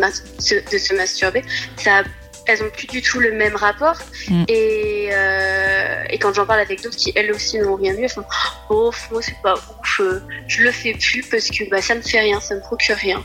de 0.71 0.77
se 0.77 0.93
masturber, 0.93 1.41
ça, 1.77 2.03
elles 2.47 2.63
ont 2.63 2.69
plus 2.69 2.87
du 2.87 3.01
tout 3.01 3.19
le 3.19 3.31
même 3.31 3.55
rapport. 3.55 3.97
Mm. 4.29 4.43
Et, 4.47 5.09
euh, 5.11 6.03
et 6.09 6.17
quand 6.17 6.33
j'en 6.33 6.45
parle 6.45 6.59
avec 6.59 6.81
d'autres 6.83 6.97
qui 6.97 7.11
elles 7.15 7.31
aussi 7.31 7.59
n'ont 7.59 7.75
rien 7.75 7.93
eu, 7.93 8.03
elles 8.03 8.09
font 8.09 8.23
Oh, 8.69 8.91
moi 9.11 9.21
c'est 9.21 9.39
pas 9.41 9.53
ouf, 9.53 9.99
euh, 9.99 10.21
je 10.47 10.63
le 10.63 10.71
fais 10.71 10.93
plus 10.93 11.23
parce 11.23 11.49
que 11.49 11.69
bah, 11.69 11.81
ça 11.81 11.95
me 11.95 12.01
fait 12.01 12.19
rien, 12.19 12.39
ça 12.39 12.55
me 12.55 12.61
procure 12.61 12.95
rien. 12.95 13.23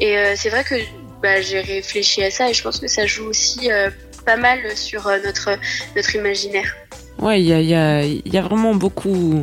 Et 0.00 0.16
euh, 0.16 0.34
c'est 0.36 0.50
vrai 0.50 0.64
que 0.64 0.74
bah, 1.22 1.40
j'ai 1.40 1.60
réfléchi 1.60 2.22
à 2.22 2.30
ça 2.30 2.50
et 2.50 2.54
je 2.54 2.62
pense 2.62 2.78
que 2.80 2.88
ça 2.88 3.06
joue 3.06 3.26
aussi 3.26 3.70
euh, 3.70 3.90
pas 4.24 4.36
mal 4.36 4.58
sur 4.76 5.08
notre, 5.24 5.50
notre 5.96 6.14
imaginaire. 6.14 6.74
Ouais, 7.18 7.40
il 7.40 7.46
y 7.46 7.52
a, 7.52 7.60
y, 7.60 7.74
a, 7.74 8.02
y 8.04 8.38
a, 8.38 8.42
vraiment 8.42 8.74
beaucoup. 8.74 9.42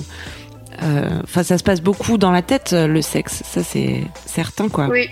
Enfin, 1.23 1.43
ça 1.43 1.57
se 1.57 1.63
passe 1.63 1.81
beaucoup 1.81 2.17
dans 2.17 2.31
la 2.31 2.41
tête, 2.41 2.71
le 2.71 3.01
sexe. 3.01 3.43
Ça, 3.45 3.63
c'est 3.63 4.01
certain, 4.25 4.69
quoi. 4.69 4.87
Oui. 4.87 5.09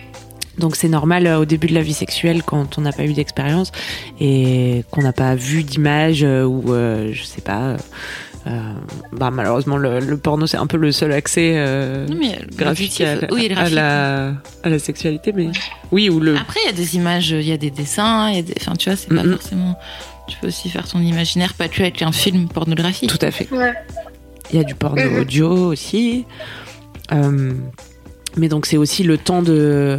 Donc 0.58 0.76
c'est 0.76 0.88
normal 0.90 1.28
au 1.28 1.46
début 1.46 1.68
de 1.68 1.74
la 1.74 1.82
vie 1.82 1.94
sexuelle 1.94 2.44
quand 2.44 2.78
on 2.78 2.82
n'a 2.82 2.92
pas 2.92 3.06
eu 3.06 3.14
d'expérience 3.14 3.72
et 4.20 4.84
qu'on 4.92 5.02
n'a 5.02 5.14
pas 5.14 5.36
vu 5.36 5.64
d'image 5.64 6.24
ou 6.24 6.64
je 6.68 7.24
sais 7.24 7.42
pas 7.42 7.78
euh, 8.48 8.74
bah, 9.12 9.32
malheureusement, 9.32 9.78
le, 9.78 10.00
le 10.00 10.18
porno, 10.18 10.46
c'est 10.46 10.58
un 10.58 10.68
peu 10.68 10.78
le 10.78 10.92
seul 10.92 11.12
accès 11.12 11.54
euh, 11.56 12.06
graphique 12.56 13.02
à, 13.02 13.34
oui, 13.34 13.52
à, 13.56 13.70
la, 13.70 14.34
à 14.64 14.70
la 14.70 14.78
sexualité. 14.78 15.34
Mais 15.34 15.50
oui, 15.92 16.10
ou 16.10 16.20
le. 16.20 16.38
Après, 16.38 16.60
il 16.64 16.68
y 16.68 16.70
a 16.70 16.74
des 16.74 16.96
images, 16.96 17.32
il 17.32 17.48
y 17.48 17.52
a 17.52 17.58
des 17.58 17.72
dessins, 17.72 18.30
il 18.30 18.36
y 18.36 18.40
a 18.40 18.42
des. 18.44 18.54
Enfin, 18.62 18.76
tu 18.76 18.90
vois, 18.90 18.98
c'est 18.98 19.10
pas 19.10 19.24
mm 19.24 19.28
-hmm. 19.28 19.32
forcément. 19.38 19.76
Tu 20.28 20.38
peux 20.40 20.48
aussi 20.48 20.70
faire 20.70 20.88
ton 20.88 21.00
imaginaire, 21.02 21.54
pas 21.56 21.68
que 21.68 21.82
avec 21.82 22.02
un 22.02 22.12
film 22.12 22.48
pornographique. 22.48 23.10
Tout 23.10 23.26
à 23.26 23.32
fait. 23.32 23.52
Ouais. 23.52 23.74
Il 24.52 24.58
y 24.58 24.60
a 24.60 24.64
du 24.64 24.76
porno 24.76 25.02
mm 25.02 25.08
-hmm. 25.08 25.22
audio 25.22 25.50
aussi. 25.72 26.26
Euh, 27.12 27.54
mais 28.38 28.48
donc, 28.48 28.66
c'est 28.68 28.78
aussi 28.78 29.04
le 29.04 29.18
temps 29.18 29.42
de 29.42 29.98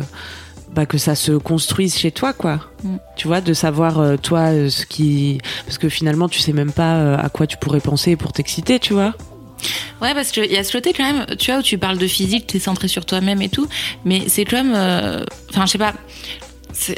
bah, 0.77 0.85
que 0.85 0.99
ça 0.99 1.15
se 1.15 1.33
construise 1.33 1.97
chez 1.97 2.11
toi, 2.11 2.35
quoi. 2.35 2.61
Mm. 2.85 2.97
Tu 3.17 3.27
vois, 3.27 3.41
de 3.41 3.55
savoir 3.55 3.99
euh, 3.99 4.17
toi 4.19 4.53
euh, 4.53 4.69
ce 4.69 4.85
qui, 4.85 5.39
parce 5.65 5.79
que 5.79 5.89
finalement 5.89 6.29
tu 6.29 6.39
sais 6.39 6.53
même 6.53 6.71
pas 6.71 6.97
euh, 6.97 7.17
à 7.17 7.31
quoi 7.31 7.47
tu 7.47 7.57
pourrais 7.57 7.81
penser 7.81 8.15
pour 8.15 8.35
t'exciter, 8.35 8.79
tu 8.79 8.93
vois. 8.93 9.15
Ouais, 10.03 10.13
parce 10.13 10.33
qu'il 10.33 10.53
y 10.53 10.59
a 10.59 10.63
ce 10.63 10.73
côté 10.73 10.93
quand 10.93 11.11
même, 11.11 11.25
tu 11.39 11.51
vois, 11.51 11.61
où 11.61 11.63
tu 11.63 11.79
parles 11.79 11.97
de 11.97 12.07
physique, 12.07 12.47
tu 12.47 12.59
es 12.59 12.61
centré 12.61 12.89
sur 12.89 13.07
toi-même 13.07 13.41
et 13.41 13.49
tout, 13.49 13.67
mais 14.05 14.25
c'est 14.29 14.45
comme, 14.45 14.73
enfin, 14.73 15.65
je 15.65 15.71
sais 15.71 15.79
pas, 15.79 15.95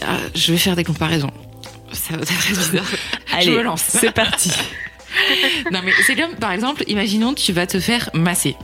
ah, 0.02 0.16
je 0.34 0.50
vais 0.50 0.58
faire 0.58 0.74
des 0.74 0.82
comparaisons. 0.82 1.30
Ça 1.92 2.16
va 2.16 2.22
être 2.22 2.48
bizarre. 2.48 2.84
Allez, 3.32 3.46
je 3.46 3.50
me 3.52 3.62
lance. 3.62 3.84
C'est 3.86 4.10
parti. 4.10 4.50
non, 5.70 5.80
mais 5.84 5.92
c'est 6.04 6.16
comme, 6.16 6.34
par 6.34 6.50
exemple, 6.50 6.82
imaginons 6.88 7.32
tu 7.32 7.52
vas 7.52 7.68
te 7.68 7.78
faire 7.78 8.10
masser 8.12 8.56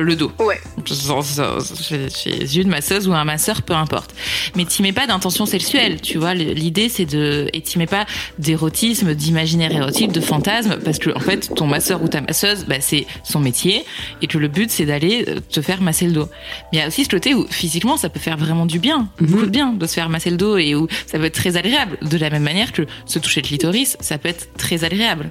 le 0.00 0.16
dos. 0.16 0.32
Ouais. 0.38 0.60
Chez 0.84 2.60
une 2.60 2.68
masseuse 2.68 3.08
ou 3.08 3.12
un 3.12 3.24
masseur, 3.24 3.62
peu 3.62 3.74
importe. 3.74 4.14
Mais 4.56 4.64
t'y 4.64 4.82
mets 4.82 4.92
pas 4.92 5.06
d'intention 5.06 5.46
sexuelle, 5.46 6.00
tu 6.00 6.18
vois. 6.18 6.34
L'idée, 6.34 6.88
c'est 6.88 7.06
de. 7.06 7.48
Et 7.52 7.60
t'y 7.60 7.78
mets 7.78 7.86
pas 7.86 8.06
d'érotisme, 8.38 9.14
d'imaginaire 9.14 9.72
érotique, 9.72 10.12
de 10.12 10.20
fantasme, 10.20 10.78
parce 10.84 10.98
que, 10.98 11.10
en 11.14 11.20
fait, 11.20 11.52
ton 11.54 11.66
masseur 11.66 12.02
ou 12.02 12.08
ta 12.08 12.20
masseuse, 12.20 12.64
bah, 12.66 12.76
c'est 12.80 13.06
son 13.22 13.40
métier, 13.40 13.84
et 14.22 14.26
que 14.26 14.38
le 14.38 14.48
but, 14.48 14.70
c'est 14.70 14.86
d'aller 14.86 15.24
te 15.50 15.60
faire 15.60 15.80
masser 15.80 16.06
le 16.06 16.12
dos. 16.12 16.28
Mais 16.72 16.78
il 16.78 16.80
y 16.80 16.82
a 16.82 16.88
aussi 16.88 17.04
ce 17.04 17.08
côté 17.08 17.34
où, 17.34 17.46
physiquement, 17.48 17.96
ça 17.96 18.08
peut 18.08 18.20
faire 18.20 18.36
vraiment 18.36 18.66
du 18.66 18.78
bien, 18.78 19.08
-hmm. 19.20 19.26
beaucoup 19.26 19.46
de 19.46 19.50
bien, 19.50 19.72
de 19.72 19.86
se 19.86 19.94
faire 19.94 20.08
masser 20.08 20.30
le 20.30 20.36
dos, 20.36 20.56
et 20.58 20.74
où 20.74 20.88
ça 21.06 21.18
peut 21.18 21.24
être 21.24 21.34
très 21.34 21.56
agréable. 21.56 21.98
De 22.02 22.18
la 22.18 22.30
même 22.30 22.42
manière 22.42 22.72
que 22.72 22.82
se 23.06 23.18
toucher 23.18 23.40
le 23.42 23.46
clitoris, 23.46 23.96
ça 24.00 24.18
peut 24.18 24.28
être 24.28 24.48
très 24.56 24.84
agréable. 24.84 25.30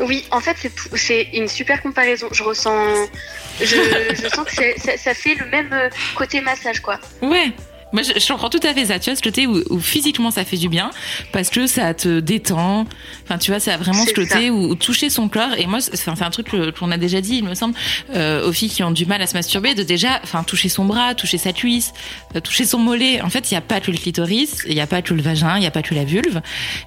Oui, 0.00 0.24
en 0.30 0.40
fait, 0.40 0.56
c'est 0.94 1.28
une 1.34 1.48
super 1.48 1.82
comparaison. 1.82 2.28
Je 2.32 2.42
ressens, 2.42 3.06
je, 3.60 4.28
sens 4.34 4.46
que 4.46 4.80
ça, 4.80 4.96
ça, 4.96 5.14
fait 5.14 5.34
le 5.34 5.46
même 5.46 5.90
côté 6.14 6.40
massage, 6.40 6.80
quoi. 6.80 6.98
Ouais. 7.22 7.52
Moi, 7.92 8.02
je, 8.02 8.18
je 8.18 8.28
comprends 8.28 8.50
tout 8.50 8.60
à 8.62 8.74
fait 8.74 8.86
ça. 8.86 8.98
Tu 8.98 9.10
vois, 9.10 9.16
ce 9.16 9.22
côté 9.22 9.46
où, 9.46 9.62
où, 9.70 9.80
physiquement 9.80 10.30
ça 10.30 10.44
fait 10.44 10.56
du 10.56 10.68
bien 10.68 10.90
parce 11.32 11.50
que 11.50 11.66
ça 11.66 11.94
te 11.94 12.20
détend. 12.20 12.86
Enfin, 13.24 13.38
tu 13.38 13.50
vois, 13.50 13.60
ça 13.60 13.74
a 13.74 13.76
vraiment 13.76 14.04
ce 14.04 14.12
côté 14.12 14.50
où, 14.50 14.70
où, 14.70 14.74
toucher 14.74 15.10
son 15.10 15.28
corps. 15.28 15.54
Et 15.58 15.66
moi, 15.66 15.80
c'est 15.80 16.08
un 16.08 16.30
truc 16.30 16.48
qu'on 16.78 16.90
a 16.90 16.96
déjà 16.96 17.20
dit, 17.20 17.36
il 17.36 17.44
me 17.44 17.54
semble, 17.54 17.74
euh, 18.14 18.48
aux 18.48 18.52
filles 18.52 18.70
qui 18.70 18.82
ont 18.82 18.90
du 18.90 19.06
mal 19.06 19.20
à 19.22 19.26
se 19.26 19.34
masturber, 19.34 19.74
de 19.74 19.82
déjà, 19.82 20.20
enfin, 20.22 20.42
toucher 20.42 20.68
son 20.68 20.84
bras, 20.84 21.14
toucher 21.14 21.38
sa 21.38 21.52
cuisse, 21.52 21.92
euh, 22.36 22.40
toucher 22.40 22.64
son 22.64 22.78
mollet. 22.78 23.20
En 23.22 23.30
fait, 23.30 23.50
il 23.50 23.54
n'y 23.54 23.58
a 23.58 23.62
pas 23.62 23.80
que 23.80 23.90
le 23.90 23.98
clitoris, 23.98 24.64
il 24.66 24.74
n'y 24.74 24.80
a 24.80 24.86
pas 24.86 25.02
que 25.02 25.14
le 25.14 25.22
vagin, 25.22 25.56
il 25.56 25.60
n'y 25.60 25.66
a 25.66 25.70
pas 25.70 25.82
que 25.82 25.94
la 25.94 26.04
vulve. 26.04 26.40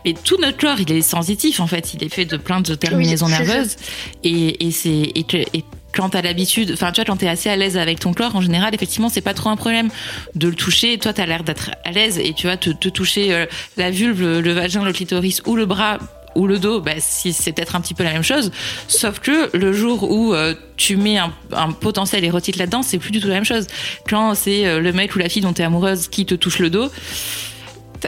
Mais 0.05 0.13
tout 0.13 0.37
notre 0.39 0.57
corps, 0.57 0.79
il 0.79 0.91
est 0.91 1.01
sensitif. 1.01 1.59
En 1.59 1.67
fait, 1.67 1.93
il 1.93 2.03
est 2.03 2.09
fait 2.09 2.25
de 2.25 2.37
plein 2.37 2.61
de 2.61 2.75
terminaisons 2.75 3.27
oui, 3.27 3.31
nerveuses. 3.31 3.75
Et, 4.23 4.65
et 4.65 4.71
c'est 4.71 4.89
et, 4.89 5.25
et 5.53 5.63
quand 5.93 6.09
t'as 6.09 6.21
l'habitude, 6.21 6.71
enfin 6.73 6.91
tu 6.91 6.99
vois, 6.99 7.05
quand 7.05 7.17
t'es 7.17 7.27
assez 7.27 7.49
à 7.49 7.55
l'aise 7.55 7.77
avec 7.77 7.99
ton 7.99 8.13
corps, 8.13 8.35
en 8.35 8.41
général, 8.41 8.73
effectivement, 8.73 9.09
c'est 9.09 9.21
pas 9.21 9.33
trop 9.33 9.49
un 9.49 9.55
problème 9.55 9.89
de 10.35 10.47
le 10.47 10.55
toucher. 10.55 10.97
Toi, 10.97 11.13
t'as 11.13 11.25
l'air 11.25 11.43
d'être 11.43 11.71
à 11.85 11.91
l'aise 11.91 12.17
et 12.17 12.33
tu 12.33 12.47
vas 12.47 12.57
te, 12.57 12.71
toucher 12.71 13.33
euh, 13.33 13.45
la 13.77 13.91
vulve, 13.91 14.39
le, 14.39 14.51
vagin, 14.53 14.83
le 14.83 14.91
clitoris 14.91 15.41
ou 15.45 15.55
le 15.55 15.65
bras 15.65 15.99
ou 16.35 16.47
le 16.47 16.57
dos, 16.57 16.81
bah, 16.81 16.93
si 16.97 17.31
c'est 17.31 17.51
peut-être 17.51 17.75
un 17.75 17.81
petit 17.81 17.93
peu 17.93 18.03
la 18.03 18.11
même 18.11 18.23
chose. 18.23 18.51
Sauf 18.87 19.19
que 19.19 19.55
le 19.55 19.71
jour 19.71 20.09
où 20.11 20.33
euh, 20.33 20.55
tu 20.77 20.97
mets 20.97 21.19
un, 21.19 21.31
un 21.51 21.71
potentiel 21.71 22.23
érotique 22.23 22.55
là-dedans, 22.55 22.81
c'est 22.81 22.97
plus 22.97 23.11
du 23.11 23.19
tout 23.19 23.27
la 23.27 23.35
même 23.35 23.45
chose. 23.45 23.67
Quand 24.09 24.33
c'est 24.33 24.65
euh, 24.65 24.79
le 24.79 24.91
mec 24.93 25.15
ou 25.15 25.19
la 25.19 25.29
fille 25.29 25.43
dont 25.43 25.53
t'es 25.53 25.63
amoureuse 25.63 26.07
qui 26.07 26.25
te 26.25 26.33
touche 26.33 26.57
le 26.57 26.71
dos, 26.71 26.89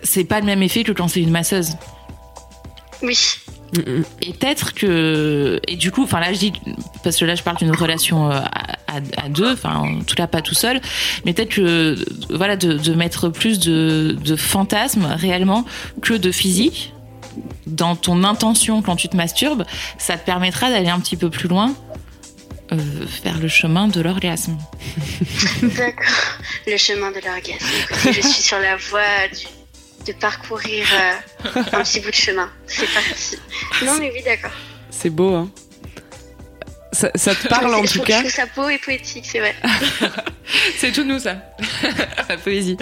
c'est 0.01 0.24
pas 0.24 0.39
le 0.39 0.48
même 0.48 0.63
effet 0.63 0.84
que 0.84 0.92
quand 0.92 1.08
c'est 1.08 1.22
une 1.22 1.30
masseuse. 1.30 1.74
Oui. 3.04 3.18
Et 4.22 4.34
peut-être 4.34 4.74
que 4.74 5.60
et 5.67 5.75
du 5.75 5.91
coup, 5.91 6.03
enfin 6.03 6.20
là 6.20 6.34
je 6.34 6.39
dis 6.39 6.53
parce 7.03 7.17
que 7.17 7.25
là 7.25 7.36
je 7.36 7.44
parle 7.44 7.58
d'une 7.58 7.75
relation 7.75 8.29
à, 8.29 8.50
à, 8.88 9.29
deux, 9.29 9.53
enfin 9.53 9.75
en 9.75 10.01
tout 10.01 10.15
cas 10.15 10.27
pas 10.27 10.41
tout 10.41 10.55
seul, 10.55 10.82
mais 11.25 11.34
peut-être 11.34 11.50
que 11.50 11.96
voilà 12.29 12.55
de, 12.55 12.94
mettre 12.94 13.29
plus 13.29 13.60
de, 13.60 14.36
fantasmes 14.38 15.05
réellement 15.05 15.65
que 16.01 16.13
de 16.13 16.32
physique 16.32 16.94
dans 17.67 17.96
ton 17.96 18.24
intention 18.24 18.82
quand 18.82 18.96
tu 18.96 19.10
te 19.10 19.17
masturbes, 19.17 19.65
ça 19.98 20.17
te 20.17 20.25
permettra 20.25 20.70
d'aller 20.70 20.89
un 20.89 21.00
petit 21.00 21.17
peu 21.17 21.29
plus 21.29 21.48
loin. 21.48 21.74
Euh, 22.72 23.05
faire 23.05 23.38
le 23.38 23.48
chemin 23.48 23.88
de 23.88 24.01
l'orgasme. 24.01 24.58
D'accord, 25.62 26.39
le 26.65 26.77
chemin 26.77 27.12
de 27.12 27.20
l'orgasme. 27.24 27.63
je 28.05 28.22
suis 28.22 28.41
sur 28.41 28.58
la 28.58 28.75
voie 28.75 29.27
du 29.32 29.46
de 30.05 30.13
parcourir 30.13 30.85
euh, 30.93 31.50
un 31.74 31.83
petit 31.83 32.00
bout 32.00 32.09
de 32.09 32.15
chemin. 32.15 32.50
C'est 32.67 32.91
parti. 32.93 33.38
Non, 33.83 33.97
mais 34.00 34.12
oui, 34.13 34.21
d'accord. 34.24 34.51
C'est 34.89 35.09
beau, 35.09 35.33
hein. 35.33 35.50
Ça, 36.95 37.12
ça, 37.15 37.35
te 37.35 37.50
parle 37.50 37.75
en 37.75 37.83
tout 37.83 38.00
cas. 38.03 38.19
Je 38.19 38.19
trouve 38.19 38.31
ça 38.31 38.45
beau 38.55 38.69
et 38.69 38.77
poétique, 38.77 39.25
c'est 39.29 39.39
vrai. 39.39 39.53
c'est 40.77 40.93
tout 40.93 41.03
nous 41.03 41.19
ça, 41.19 41.35
la 42.29 42.38
poésie. 42.38 42.77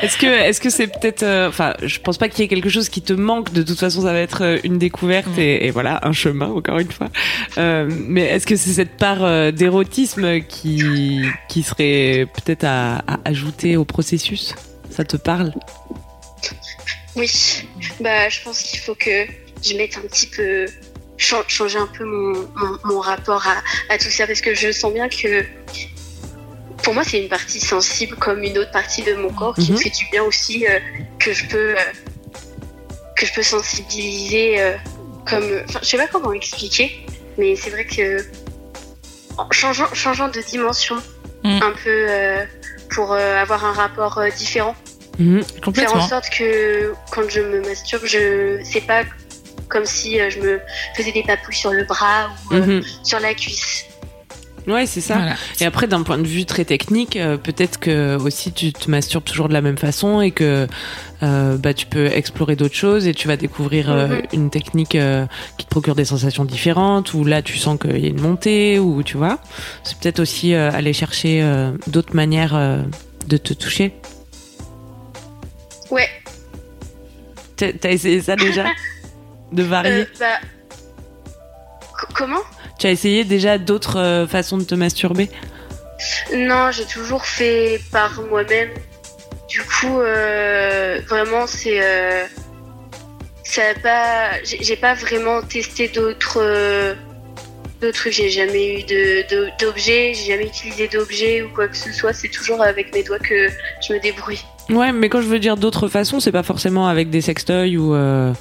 Est-ce 0.00 0.16
que, 0.16 0.24
est-ce 0.24 0.62
que 0.62 0.70
c'est 0.70 0.86
peut-être, 0.86 1.24
enfin, 1.48 1.74
euh, 1.82 1.86
je 1.86 2.00
pense 2.00 2.16
pas 2.16 2.30
qu'il 2.30 2.40
y 2.40 2.44
ait 2.46 2.48
quelque 2.48 2.70
chose 2.70 2.88
qui 2.88 3.02
te 3.02 3.12
manque. 3.12 3.52
De 3.52 3.62
toute 3.62 3.78
façon, 3.78 4.00
ça 4.00 4.14
va 4.14 4.20
être 4.20 4.42
euh, 4.42 4.58
une 4.64 4.78
découverte 4.78 5.36
et, 5.36 5.66
et, 5.66 5.70
voilà 5.70 6.00
un 6.04 6.12
chemin 6.12 6.48
encore 6.48 6.78
une 6.78 6.90
fois. 6.90 7.10
Euh, 7.58 7.86
mais 7.90 8.22
est-ce 8.22 8.46
que 8.46 8.56
c'est 8.56 8.72
cette 8.72 8.96
part 8.96 9.22
euh, 9.22 9.50
d'érotisme 9.50 10.40
qui, 10.40 11.20
qui 11.50 11.62
serait 11.62 12.26
peut-être 12.32 12.64
à, 12.64 13.00
à 13.06 13.18
ajouter 13.26 13.76
au 13.76 13.84
processus? 13.84 14.54
Ça 14.88 15.04
te 15.04 15.18
parle? 15.18 15.52
Oui, 17.16 17.30
bah, 18.00 18.28
je 18.28 18.40
pense 18.42 18.62
qu'il 18.62 18.80
faut 18.80 18.94
que 18.94 19.26
je 19.62 19.76
mette 19.76 19.96
un 19.96 20.02
petit 20.02 20.26
peu, 20.26 20.66
changer 21.16 21.78
un 21.78 21.86
peu 21.86 22.04
mon, 22.04 22.48
mon, 22.56 22.78
mon 22.84 23.00
rapport 23.00 23.46
à, 23.46 23.62
à, 23.92 23.98
tout 23.98 24.10
ça 24.10 24.26
parce 24.26 24.40
que 24.40 24.54
je 24.54 24.72
sens 24.72 24.92
bien 24.92 25.08
que 25.08 25.44
pour 26.84 26.92
moi, 26.92 27.02
c'est 27.02 27.20
une 27.20 27.28
partie 27.30 27.60
sensible 27.60 28.14
comme 28.16 28.42
une 28.42 28.58
autre 28.58 28.70
partie 28.70 29.02
de 29.02 29.14
mon 29.14 29.30
corps 29.30 29.54
qui 29.54 29.62
mm 29.62 29.64
-hmm. 29.64 29.72
me 29.72 29.78
fait 29.78 29.96
du 30.00 30.04
bien 30.12 30.22
aussi, 30.22 30.66
euh, 30.66 30.78
que 31.18 31.32
je 31.32 31.44
peux, 31.46 31.70
euh, 31.78 31.92
que 33.16 33.24
je 33.26 33.32
peux 33.34 33.42
sensibiliser 33.42 34.60
euh, 34.60 34.76
comme, 35.28 35.48
enfin, 35.66 35.80
je 35.82 35.88
sais 35.90 35.96
pas 36.04 36.10
comment 36.14 36.32
expliquer, 36.42 36.86
mais 37.38 37.56
c'est 37.56 37.70
vrai 37.70 37.86
que 37.96 38.06
en 39.42 39.46
changeant, 39.60 39.90
changeant 40.02 40.28
de 40.36 40.40
dimension 40.52 40.98
mm. 41.42 41.60
un 41.68 41.74
peu 41.84 41.98
pour 42.94 43.08
avoir 43.44 43.60
un 43.70 43.74
rapport 43.82 44.14
différent. 44.42 44.76
Mmh, 45.18 45.40
faire 45.74 45.94
en 45.94 46.08
sorte 46.08 46.28
que 46.30 46.92
quand 47.10 47.28
je 47.28 47.40
me 47.40 47.60
masturbe, 47.60 48.02
je 48.04 48.60
sais 48.64 48.80
pas 48.80 49.04
comme 49.68 49.86
si 49.86 50.20
euh, 50.20 50.28
je 50.28 50.40
me 50.40 50.60
faisais 50.96 51.12
des 51.12 51.22
papouilles 51.22 51.54
sur 51.54 51.72
le 51.72 51.84
bras 51.84 52.30
ou 52.50 52.54
euh, 52.54 52.80
mmh. 52.80 52.82
sur 53.04 53.20
la 53.20 53.34
cuisse. 53.34 53.86
Ouais, 54.66 54.86
c'est 54.86 55.00
ça. 55.00 55.16
Voilà. 55.16 55.34
Et 55.60 55.64
après, 55.64 55.86
d'un 55.86 56.02
point 56.02 56.18
de 56.18 56.26
vue 56.26 56.46
très 56.46 56.64
technique, 56.64 57.16
euh, 57.16 57.36
peut-être 57.36 57.78
que 57.78 58.16
aussi 58.16 58.52
tu 58.52 58.72
te 58.72 58.90
masturbes 58.90 59.24
toujours 59.24 59.48
de 59.48 59.52
la 59.52 59.60
même 59.60 59.76
façon 59.76 60.20
et 60.20 60.30
que 60.30 60.66
euh, 61.22 61.56
bah, 61.58 61.74
tu 61.74 61.86
peux 61.86 62.06
explorer 62.06 62.56
d'autres 62.56 62.74
choses 62.74 63.06
et 63.06 63.14
tu 63.14 63.28
vas 63.28 63.36
découvrir 63.36 63.90
euh, 63.90 64.08
mmh. 64.08 64.22
une 64.32 64.50
technique 64.50 64.98
qui 65.58 65.64
te 65.64 65.70
procure 65.70 65.94
des 65.94 66.04
sensations 66.04 66.44
différentes 66.44 67.14
ou 67.14 67.24
là 67.24 67.42
tu 67.42 67.58
sens 67.58 67.78
qu'il 67.78 67.98
y 67.98 68.06
a 68.06 68.08
une 68.08 68.20
montée 68.20 68.78
ou 68.78 69.02
tu 69.02 69.16
vois. 69.16 69.38
C'est 69.82 69.98
peut-être 69.98 70.20
aussi 70.20 70.54
aller 70.54 70.92
chercher 70.92 71.44
d'autres 71.86 72.14
manières 72.14 72.84
de 73.26 73.36
te 73.36 73.52
toucher. 73.52 73.94
T'as 77.56 77.90
essayé 77.90 78.20
ça 78.20 78.36
déjà 78.36 78.64
De 79.52 79.62
varier 79.62 80.02
euh, 80.02 80.06
bah... 80.18 80.40
Comment? 82.14 82.42
Tu 82.78 82.86
as 82.86 82.90
essayé 82.90 83.24
déjà 83.24 83.58
d'autres 83.58 83.98
euh, 83.98 84.26
façons 84.26 84.58
de 84.58 84.64
te 84.64 84.74
masturber? 84.74 85.30
Non, 86.34 86.70
j'ai 86.72 86.84
toujours 86.84 87.24
fait 87.24 87.80
par 87.92 88.20
moi-même. 88.22 88.70
Du 89.48 89.60
coup, 89.62 90.00
euh, 90.00 91.00
vraiment, 91.08 91.46
c'est. 91.46 92.28
Ça 93.44 93.62
pas. 93.82 94.42
J'ai 94.42 94.76
pas 94.76 94.94
vraiment 94.94 95.42
testé 95.42 95.88
d'autres. 95.88 96.96
d'autres 97.80 97.96
trucs. 97.96 98.12
J'ai 98.12 98.30
jamais 98.30 98.80
eu 98.80 98.84
d'objets, 99.60 100.14
j'ai 100.14 100.32
jamais 100.32 100.46
utilisé 100.46 100.88
d'objets 100.88 101.42
ou 101.42 101.50
quoi 101.50 101.68
que 101.68 101.76
ce 101.76 101.92
soit. 101.92 102.12
C'est 102.12 102.28
toujours 102.28 102.60
avec 102.60 102.92
mes 102.92 103.04
doigts 103.04 103.20
que 103.20 103.48
je 103.86 103.92
me 103.92 104.00
débrouille. 104.00 104.42
Ouais, 104.70 104.92
mais 104.92 105.08
quand 105.08 105.20
je 105.20 105.26
veux 105.26 105.38
dire 105.38 105.56
d'autres 105.56 105.88
façons, 105.88 106.20
c'est 106.20 106.32
pas 106.32 106.42
forcément 106.42 106.88
avec 106.88 107.10
des 107.10 107.20
sextoys 107.20 107.76
ou 107.76 107.94
euh, 107.94 108.32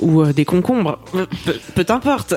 ou 0.00 0.22
euh, 0.22 0.32
des 0.32 0.44
concombres. 0.44 0.98
Peu, 1.74 1.84
importe. 1.88 2.34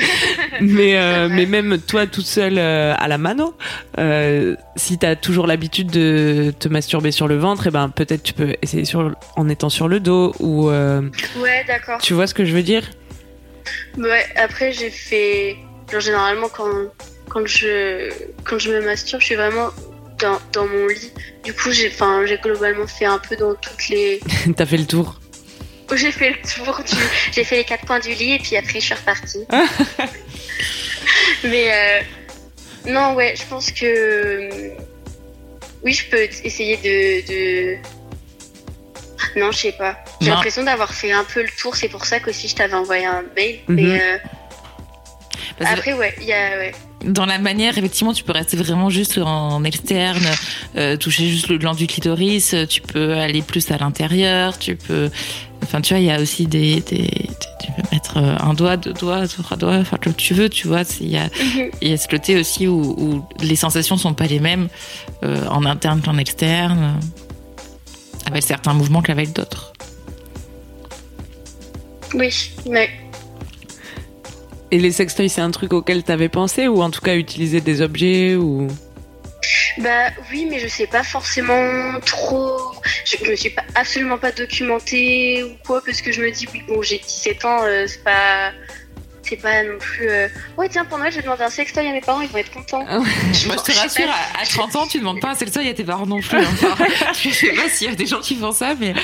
mais 0.60 0.98
euh, 0.98 1.28
mais 1.30 1.46
même 1.46 1.78
toi 1.78 2.06
toute 2.06 2.26
seule 2.26 2.58
à 2.58 3.08
la 3.08 3.18
mano, 3.18 3.54
si 4.76 4.98
t'as 4.98 5.14
toujours 5.16 5.46
l'habitude 5.46 5.90
de 5.90 6.52
te 6.58 6.68
masturber 6.68 7.12
sur 7.12 7.28
le 7.28 7.36
ventre, 7.36 7.68
et 7.68 7.70
ben 7.70 7.88
peut-être 7.88 8.22
tu 8.22 8.32
peux 8.32 8.56
essayer 8.62 8.84
sur 8.84 9.14
en 9.36 9.48
étant 9.48 9.70
sur 9.70 9.88
le 9.88 10.00
dos 10.00 10.34
ou 10.40 10.68
Ouais, 10.70 11.64
d'accord. 11.66 12.00
tu 12.00 12.14
vois 12.14 12.26
ce 12.26 12.34
que 12.34 12.44
je 12.44 12.52
veux 12.52 12.62
dire? 12.62 12.82
Ouais, 13.96 14.24
après 14.36 14.72
j'ai 14.72 14.90
fait. 14.90 15.56
Genre, 15.90 16.00
généralement, 16.00 16.48
quand, 16.48 16.68
quand, 17.28 17.46
je, 17.46 18.10
quand 18.44 18.58
je 18.58 18.70
me 18.70 18.84
masturbe, 18.84 19.22
je 19.22 19.26
suis 19.26 19.34
vraiment 19.36 19.70
dans, 20.18 20.38
dans 20.52 20.66
mon 20.66 20.86
lit. 20.86 21.12
Du 21.44 21.52
coup, 21.54 21.70
j'ai 21.72 21.88
enfin, 21.88 22.24
j'ai 22.26 22.38
globalement 22.38 22.86
fait 22.86 23.04
un 23.06 23.18
peu 23.18 23.36
dans 23.36 23.54
toutes 23.54 23.88
les. 23.88 24.20
T'as 24.56 24.66
fait 24.66 24.76
le 24.76 24.86
tour. 24.86 25.20
J'ai 25.96 26.12
fait 26.12 26.28
le 26.30 26.36
tour 26.64 26.82
du. 26.84 26.94
J'ai 27.32 27.44
fait 27.44 27.56
les 27.56 27.64
quatre 27.64 27.86
coins 27.86 27.98
du 27.98 28.12
lit 28.12 28.34
et 28.34 28.38
puis 28.38 28.56
après, 28.58 28.78
je 28.78 28.84
suis 28.84 28.94
repartie. 28.94 29.46
Mais. 31.44 31.72
euh, 31.72 32.00
Non, 32.92 33.14
ouais, 33.14 33.34
je 33.34 33.42
pense 33.44 33.70
que. 33.72 34.50
Oui, 35.82 35.94
je 35.94 36.04
peux 36.10 36.20
essayer 36.44 36.76
de. 36.76 37.26
de... 37.26 37.76
Non, 39.40 39.50
je 39.50 39.58
sais 39.58 39.72
pas. 39.72 39.96
J'ai 40.20 40.28
l'impression 40.30 40.62
d'avoir 40.62 40.92
fait 40.92 41.12
un 41.12 41.24
peu 41.24 41.40
le 41.42 41.48
tour. 41.58 41.74
C'est 41.74 41.88
pour 41.88 42.04
ça 42.04 42.20
qu'aussi 42.20 42.48
je 42.48 42.56
t'avais 42.56 42.74
envoyé 42.74 43.06
un 43.06 43.24
mail. 43.34 43.60
Mhm. 43.68 43.74
Mais 43.76 44.02
euh, 44.02 44.18
après, 45.60 45.94
ouais, 45.94 46.14
il 46.20 46.24
y 46.26 46.32
a. 46.34 46.58
Ouais. 46.58 46.72
Dans 47.08 47.26
la 47.26 47.38
manière, 47.38 47.76
effectivement, 47.78 48.12
tu 48.12 48.24
peux 48.24 48.32
rester 48.32 48.56
vraiment 48.56 48.90
juste 48.90 49.18
en 49.18 49.62
externe, 49.64 50.24
euh, 50.76 50.96
toucher 50.96 51.28
juste 51.28 51.48
le 51.48 51.58
gland 51.58 51.74
du 51.74 51.86
clitoris. 51.86 52.54
euh, 52.54 52.66
Tu 52.66 52.80
peux 52.80 53.14
aller 53.14 53.42
plus 53.42 53.70
à 53.70 53.78
l'intérieur. 53.78 54.58
Tu 54.58 54.76
peux, 54.76 55.10
enfin, 55.62 55.80
tu 55.80 55.94
vois, 55.94 56.00
il 56.00 56.06
y 56.06 56.10
a 56.10 56.20
aussi 56.20 56.46
des, 56.46 56.80
des, 56.80 57.08
tu 57.60 57.72
peux 57.76 57.82
mettre 57.92 58.16
euh, 58.18 58.36
un 58.40 58.54
doigt, 58.54 58.76
deux 58.76 58.92
doigts, 58.92 59.26
trois 59.28 59.56
doigts, 59.56 59.76
enfin 59.76 59.96
comme 60.02 60.14
tu 60.14 60.34
veux. 60.34 60.48
Tu 60.48 60.68
vois, 60.68 60.82
il 61.00 61.08
y 61.08 61.16
a, 61.16 61.24
Mhm. 61.24 61.70
y 61.82 61.92
a 61.92 61.96
ce 61.96 62.08
côté 62.08 62.38
aussi 62.38 62.66
où, 62.66 62.94
où 62.98 63.24
les 63.42 63.56
sensations 63.56 63.96
sont 63.96 64.14
pas 64.14 64.26
les 64.26 64.40
mêmes 64.40 64.68
euh, 65.24 65.46
en 65.48 65.64
interne 65.64 66.00
qu'en 66.02 66.18
externe, 66.18 66.98
avec 68.26 68.42
certains 68.42 68.74
mouvements 68.74 69.02
qu'avec 69.02 69.32
d'autres. 69.32 69.72
Oui, 72.14 72.30
mais. 72.68 72.88
Et 74.70 74.78
les 74.78 74.92
sextoys, 74.92 75.28
c'est 75.28 75.40
un 75.40 75.50
truc 75.50 75.72
auquel 75.72 76.02
t'avais 76.02 76.28
pensé 76.28 76.68
ou 76.68 76.82
en 76.82 76.90
tout 76.90 77.00
cas 77.00 77.14
utiliser 77.16 77.60
des 77.60 77.80
objets 77.80 78.34
ou? 78.36 78.68
Bah 79.78 80.08
oui, 80.30 80.46
mais 80.50 80.58
je 80.58 80.68
sais 80.68 80.86
pas 80.86 81.02
forcément 81.02 81.98
trop. 82.04 82.58
Je, 83.04 83.16
je 83.24 83.30
me 83.30 83.36
suis 83.36 83.50
pas, 83.50 83.62
absolument 83.76 84.18
pas 84.18 84.32
documentée 84.32 85.42
ou 85.44 85.50
quoi, 85.66 85.80
parce 85.84 86.02
que 86.02 86.12
je 86.12 86.20
me 86.20 86.30
dis, 86.30 86.46
oui, 86.52 86.62
bon, 86.68 86.82
j'ai 86.82 86.98
17 86.98 87.44
ans, 87.44 87.58
euh, 87.62 87.86
c'est 87.86 88.02
pas. 88.04 88.50
C'est 89.22 89.36
pas 89.36 89.62
non 89.62 89.76
plus. 89.78 90.08
euh, 90.08 90.26
Ouais, 90.56 90.70
tiens, 90.70 90.86
pour 90.86 90.96
Noël, 90.96 91.12
je 91.12 91.16
vais 91.18 91.22
demander 91.22 91.42
un 91.44 91.50
sextoy 91.50 91.86
à 91.86 91.92
mes 91.92 92.00
parents, 92.00 92.22
ils 92.22 92.28
vont 92.30 92.38
être 92.38 92.50
contents. 92.50 92.82
Moi, 92.86 93.04
je 93.32 93.46
te 93.72 93.78
rassure, 93.78 94.08
à, 94.08 94.40
à 94.42 94.46
30 94.46 94.76
ans, 94.76 94.86
tu 94.86 94.98
demandes 95.00 95.20
pas 95.20 95.28
un 95.30 95.34
sextoy 95.34 95.68
à 95.68 95.74
tes 95.74 95.84
parents 95.84 96.06
non 96.06 96.20
plus. 96.20 96.38
hein. 96.38 96.44
Enfin, 96.72 96.86
je 97.22 97.28
sais 97.28 97.52
pas 97.52 97.68
s'il 97.68 97.90
y 97.90 97.92
a 97.92 97.94
des 97.94 98.06
gens 98.06 98.20
qui 98.20 98.36
font 98.36 98.52
ça, 98.52 98.74
mais 98.80 98.94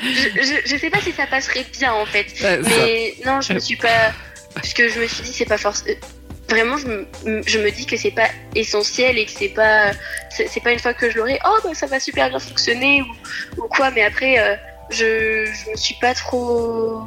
Je, 0.00 0.06
je, 0.42 0.54
je 0.64 0.76
sais 0.76 0.90
pas 0.90 1.00
si 1.00 1.10
ça 1.12 1.26
passerait 1.26 1.66
bien 1.78 1.92
en 1.92 2.06
fait. 2.06 2.26
Ouais, 2.40 2.62
ça- 2.62 2.70
Mais 2.84 3.14
non, 3.26 3.40
je 3.40 3.52
me 3.54 3.58
suis 3.58 3.76
pas. 3.76 4.12
Parce 4.54 4.72
que 4.74 4.88
je 4.88 5.00
me 5.00 5.06
suis 5.06 5.22
dit, 5.22 5.32
c'est 5.32 5.44
pas 5.46 5.58
forcément. 5.58 5.96
Vraiment, 6.48 6.76
je 6.78 6.86
me, 6.88 7.06
je 7.46 7.58
me 7.60 7.70
dis 7.70 7.86
que 7.86 7.96
c'est 7.96 8.10
pas 8.10 8.28
essentiel 8.56 9.16
et 9.18 9.24
que 9.26 9.30
c'est 9.30 9.50
pas. 9.50 9.92
C'est 10.30 10.62
pas 10.62 10.72
une 10.72 10.78
fois 10.80 10.94
que 10.94 11.10
je 11.10 11.16
l'aurai, 11.18 11.38
oh 11.46 11.56
bah 11.62 11.70
ça 11.74 11.86
va 11.86 12.00
super 12.00 12.28
bien 12.30 12.38
fonctionner 12.38 13.02
ou, 13.02 13.62
ou 13.64 13.68
quoi, 13.68 13.90
mais 13.90 14.02
après, 14.02 14.38
euh, 14.38 14.56
je, 14.90 15.44
je 15.46 15.70
me 15.70 15.76
suis 15.76 15.94
pas 16.00 16.14
trop. 16.14 17.02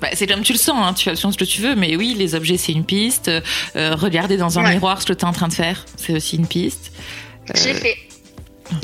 bah, 0.00 0.08
c'est 0.14 0.26
comme 0.26 0.42
tu 0.42 0.52
le 0.52 0.58
sens, 0.58 0.76
hein, 0.78 0.94
tu 0.94 1.04
fais 1.04 1.14
ce 1.16 1.36
que 1.36 1.44
tu 1.44 1.60
veux, 1.60 1.74
mais 1.76 1.94
oui, 1.96 2.14
les 2.18 2.34
objets, 2.34 2.56
c'est 2.56 2.72
une 2.72 2.84
piste. 2.84 3.28
Euh, 3.28 3.94
regarder 3.94 4.36
dans 4.36 4.58
un 4.58 4.64
Ouais. 4.64 4.72
miroir 4.74 5.00
ce 5.00 5.06
que 5.06 5.12
tu 5.12 5.20
es 5.20 5.24
en 5.24 5.32
train 5.32 5.48
de 5.48 5.54
faire, 5.54 5.84
c'est 5.96 6.12
aussi 6.14 6.36
une 6.36 6.46
piste. 6.48 6.92
Euh, 7.50 7.52
J'ai 7.54 7.74
fait. 7.74 7.96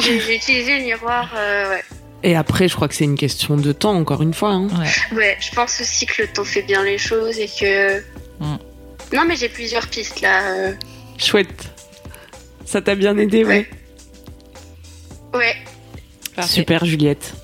J'ai 0.00 0.20
j'ai 0.20 0.36
utilisé 0.36 0.78
le 0.78 0.84
miroir, 0.86 1.30
euh, 1.36 1.70
ouais. 1.70 1.84
Et 2.22 2.36
après, 2.36 2.68
je 2.68 2.74
crois 2.76 2.86
que 2.88 2.94
c'est 2.94 3.04
une 3.04 3.16
question 3.16 3.56
de 3.56 3.72
temps, 3.72 3.94
encore 3.94 4.22
une 4.22 4.34
fois. 4.34 4.50
hein. 4.50 4.68
ouais. 4.78 5.16
Ouais, 5.16 5.36
je 5.40 5.50
pense 5.54 5.80
aussi 5.80 6.04
que 6.06 6.22
le 6.22 6.28
temps 6.28 6.44
fait 6.44 6.62
bien 6.62 6.84
les 6.84 6.98
choses 6.98 7.38
et 7.38 7.48
que. 7.48 8.00
Mm. 8.40 8.56
Non, 9.14 9.24
mais 9.26 9.36
j'ai 9.36 9.48
plusieurs 9.48 9.86
pistes 9.86 10.20
là. 10.20 10.52
euh. 10.54 10.72
Chouette. 11.18 11.70
Ça 12.66 12.80
t'a 12.82 12.94
bien 12.94 13.16
aidé, 13.18 13.44
ouais. 13.44 13.68
Ouais, 15.34 15.56
Super, 16.46 16.84
Juliette. 16.84 17.34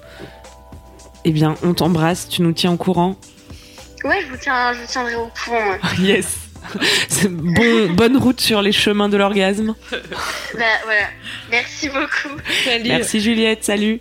Eh 1.24 1.30
bien, 1.32 1.56
on 1.62 1.74
t'embrasse, 1.74 2.28
tu 2.28 2.42
nous 2.42 2.52
tiens 2.52 2.72
au 2.72 2.76
courant. 2.76 3.16
ouais, 4.04 4.20
je 4.22 4.26
vous, 4.30 4.36
tiens, 4.40 4.72
je 4.72 4.80
vous 4.80 4.86
tiendrai 4.86 5.14
au 5.16 5.28
courant. 5.44 5.70
ouais. 5.70 5.78
Yes. 6.00 6.36
Bon, 7.28 7.88
bonne 7.94 8.16
route 8.16 8.40
sur 8.40 8.60
les 8.62 8.72
chemins 8.72 9.08
de 9.08 9.16
l'orgasme. 9.16 9.74
Bah 9.90 10.64
voilà. 10.84 11.06
Merci 11.50 11.88
beaucoup. 11.88 12.36
Merci 12.84 13.20
Juliette, 13.20 13.62
salut. 13.64 14.00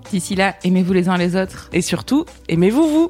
D'ici 0.11 0.35
là, 0.35 0.57
aimez-vous 0.65 0.91
les 0.91 1.07
uns 1.07 1.15
les 1.15 1.37
autres. 1.37 1.69
Et 1.71 1.81
surtout, 1.81 2.25
aimez-vous 2.49 2.85
vous 2.85 3.09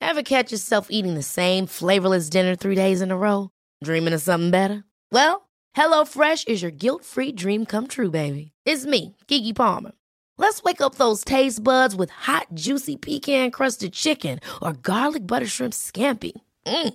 Ever 0.00 0.22
catch 0.22 0.52
yourself 0.52 0.86
eating 0.88 1.14
the 1.14 1.22
same 1.22 1.66
flavorless 1.66 2.30
dinner 2.30 2.54
three 2.54 2.76
days 2.76 3.02
in 3.02 3.10
a 3.10 3.16
row? 3.16 3.50
Dreaming 3.82 4.14
of 4.14 4.22
something 4.22 4.52
better? 4.52 4.84
Well, 5.10 5.48
HelloFresh 5.76 6.46
is 6.46 6.62
your 6.62 6.70
guilt-free 6.70 7.32
dream 7.32 7.66
come 7.66 7.88
true, 7.88 8.10
baby. 8.10 8.52
It's 8.64 8.86
me, 8.86 9.16
Kiki 9.26 9.52
Palmer. 9.52 9.92
Let's 10.38 10.62
wake 10.62 10.80
up 10.80 10.94
those 10.94 11.24
taste 11.24 11.62
buds 11.64 11.96
with 11.96 12.10
hot, 12.10 12.46
juicy 12.54 12.96
pecan-crusted 12.96 13.92
chicken 13.92 14.38
or 14.62 14.74
garlic 14.74 15.26
butter 15.26 15.46
shrimp 15.46 15.74
scampi. 15.74 16.32
Mm. 16.66 16.94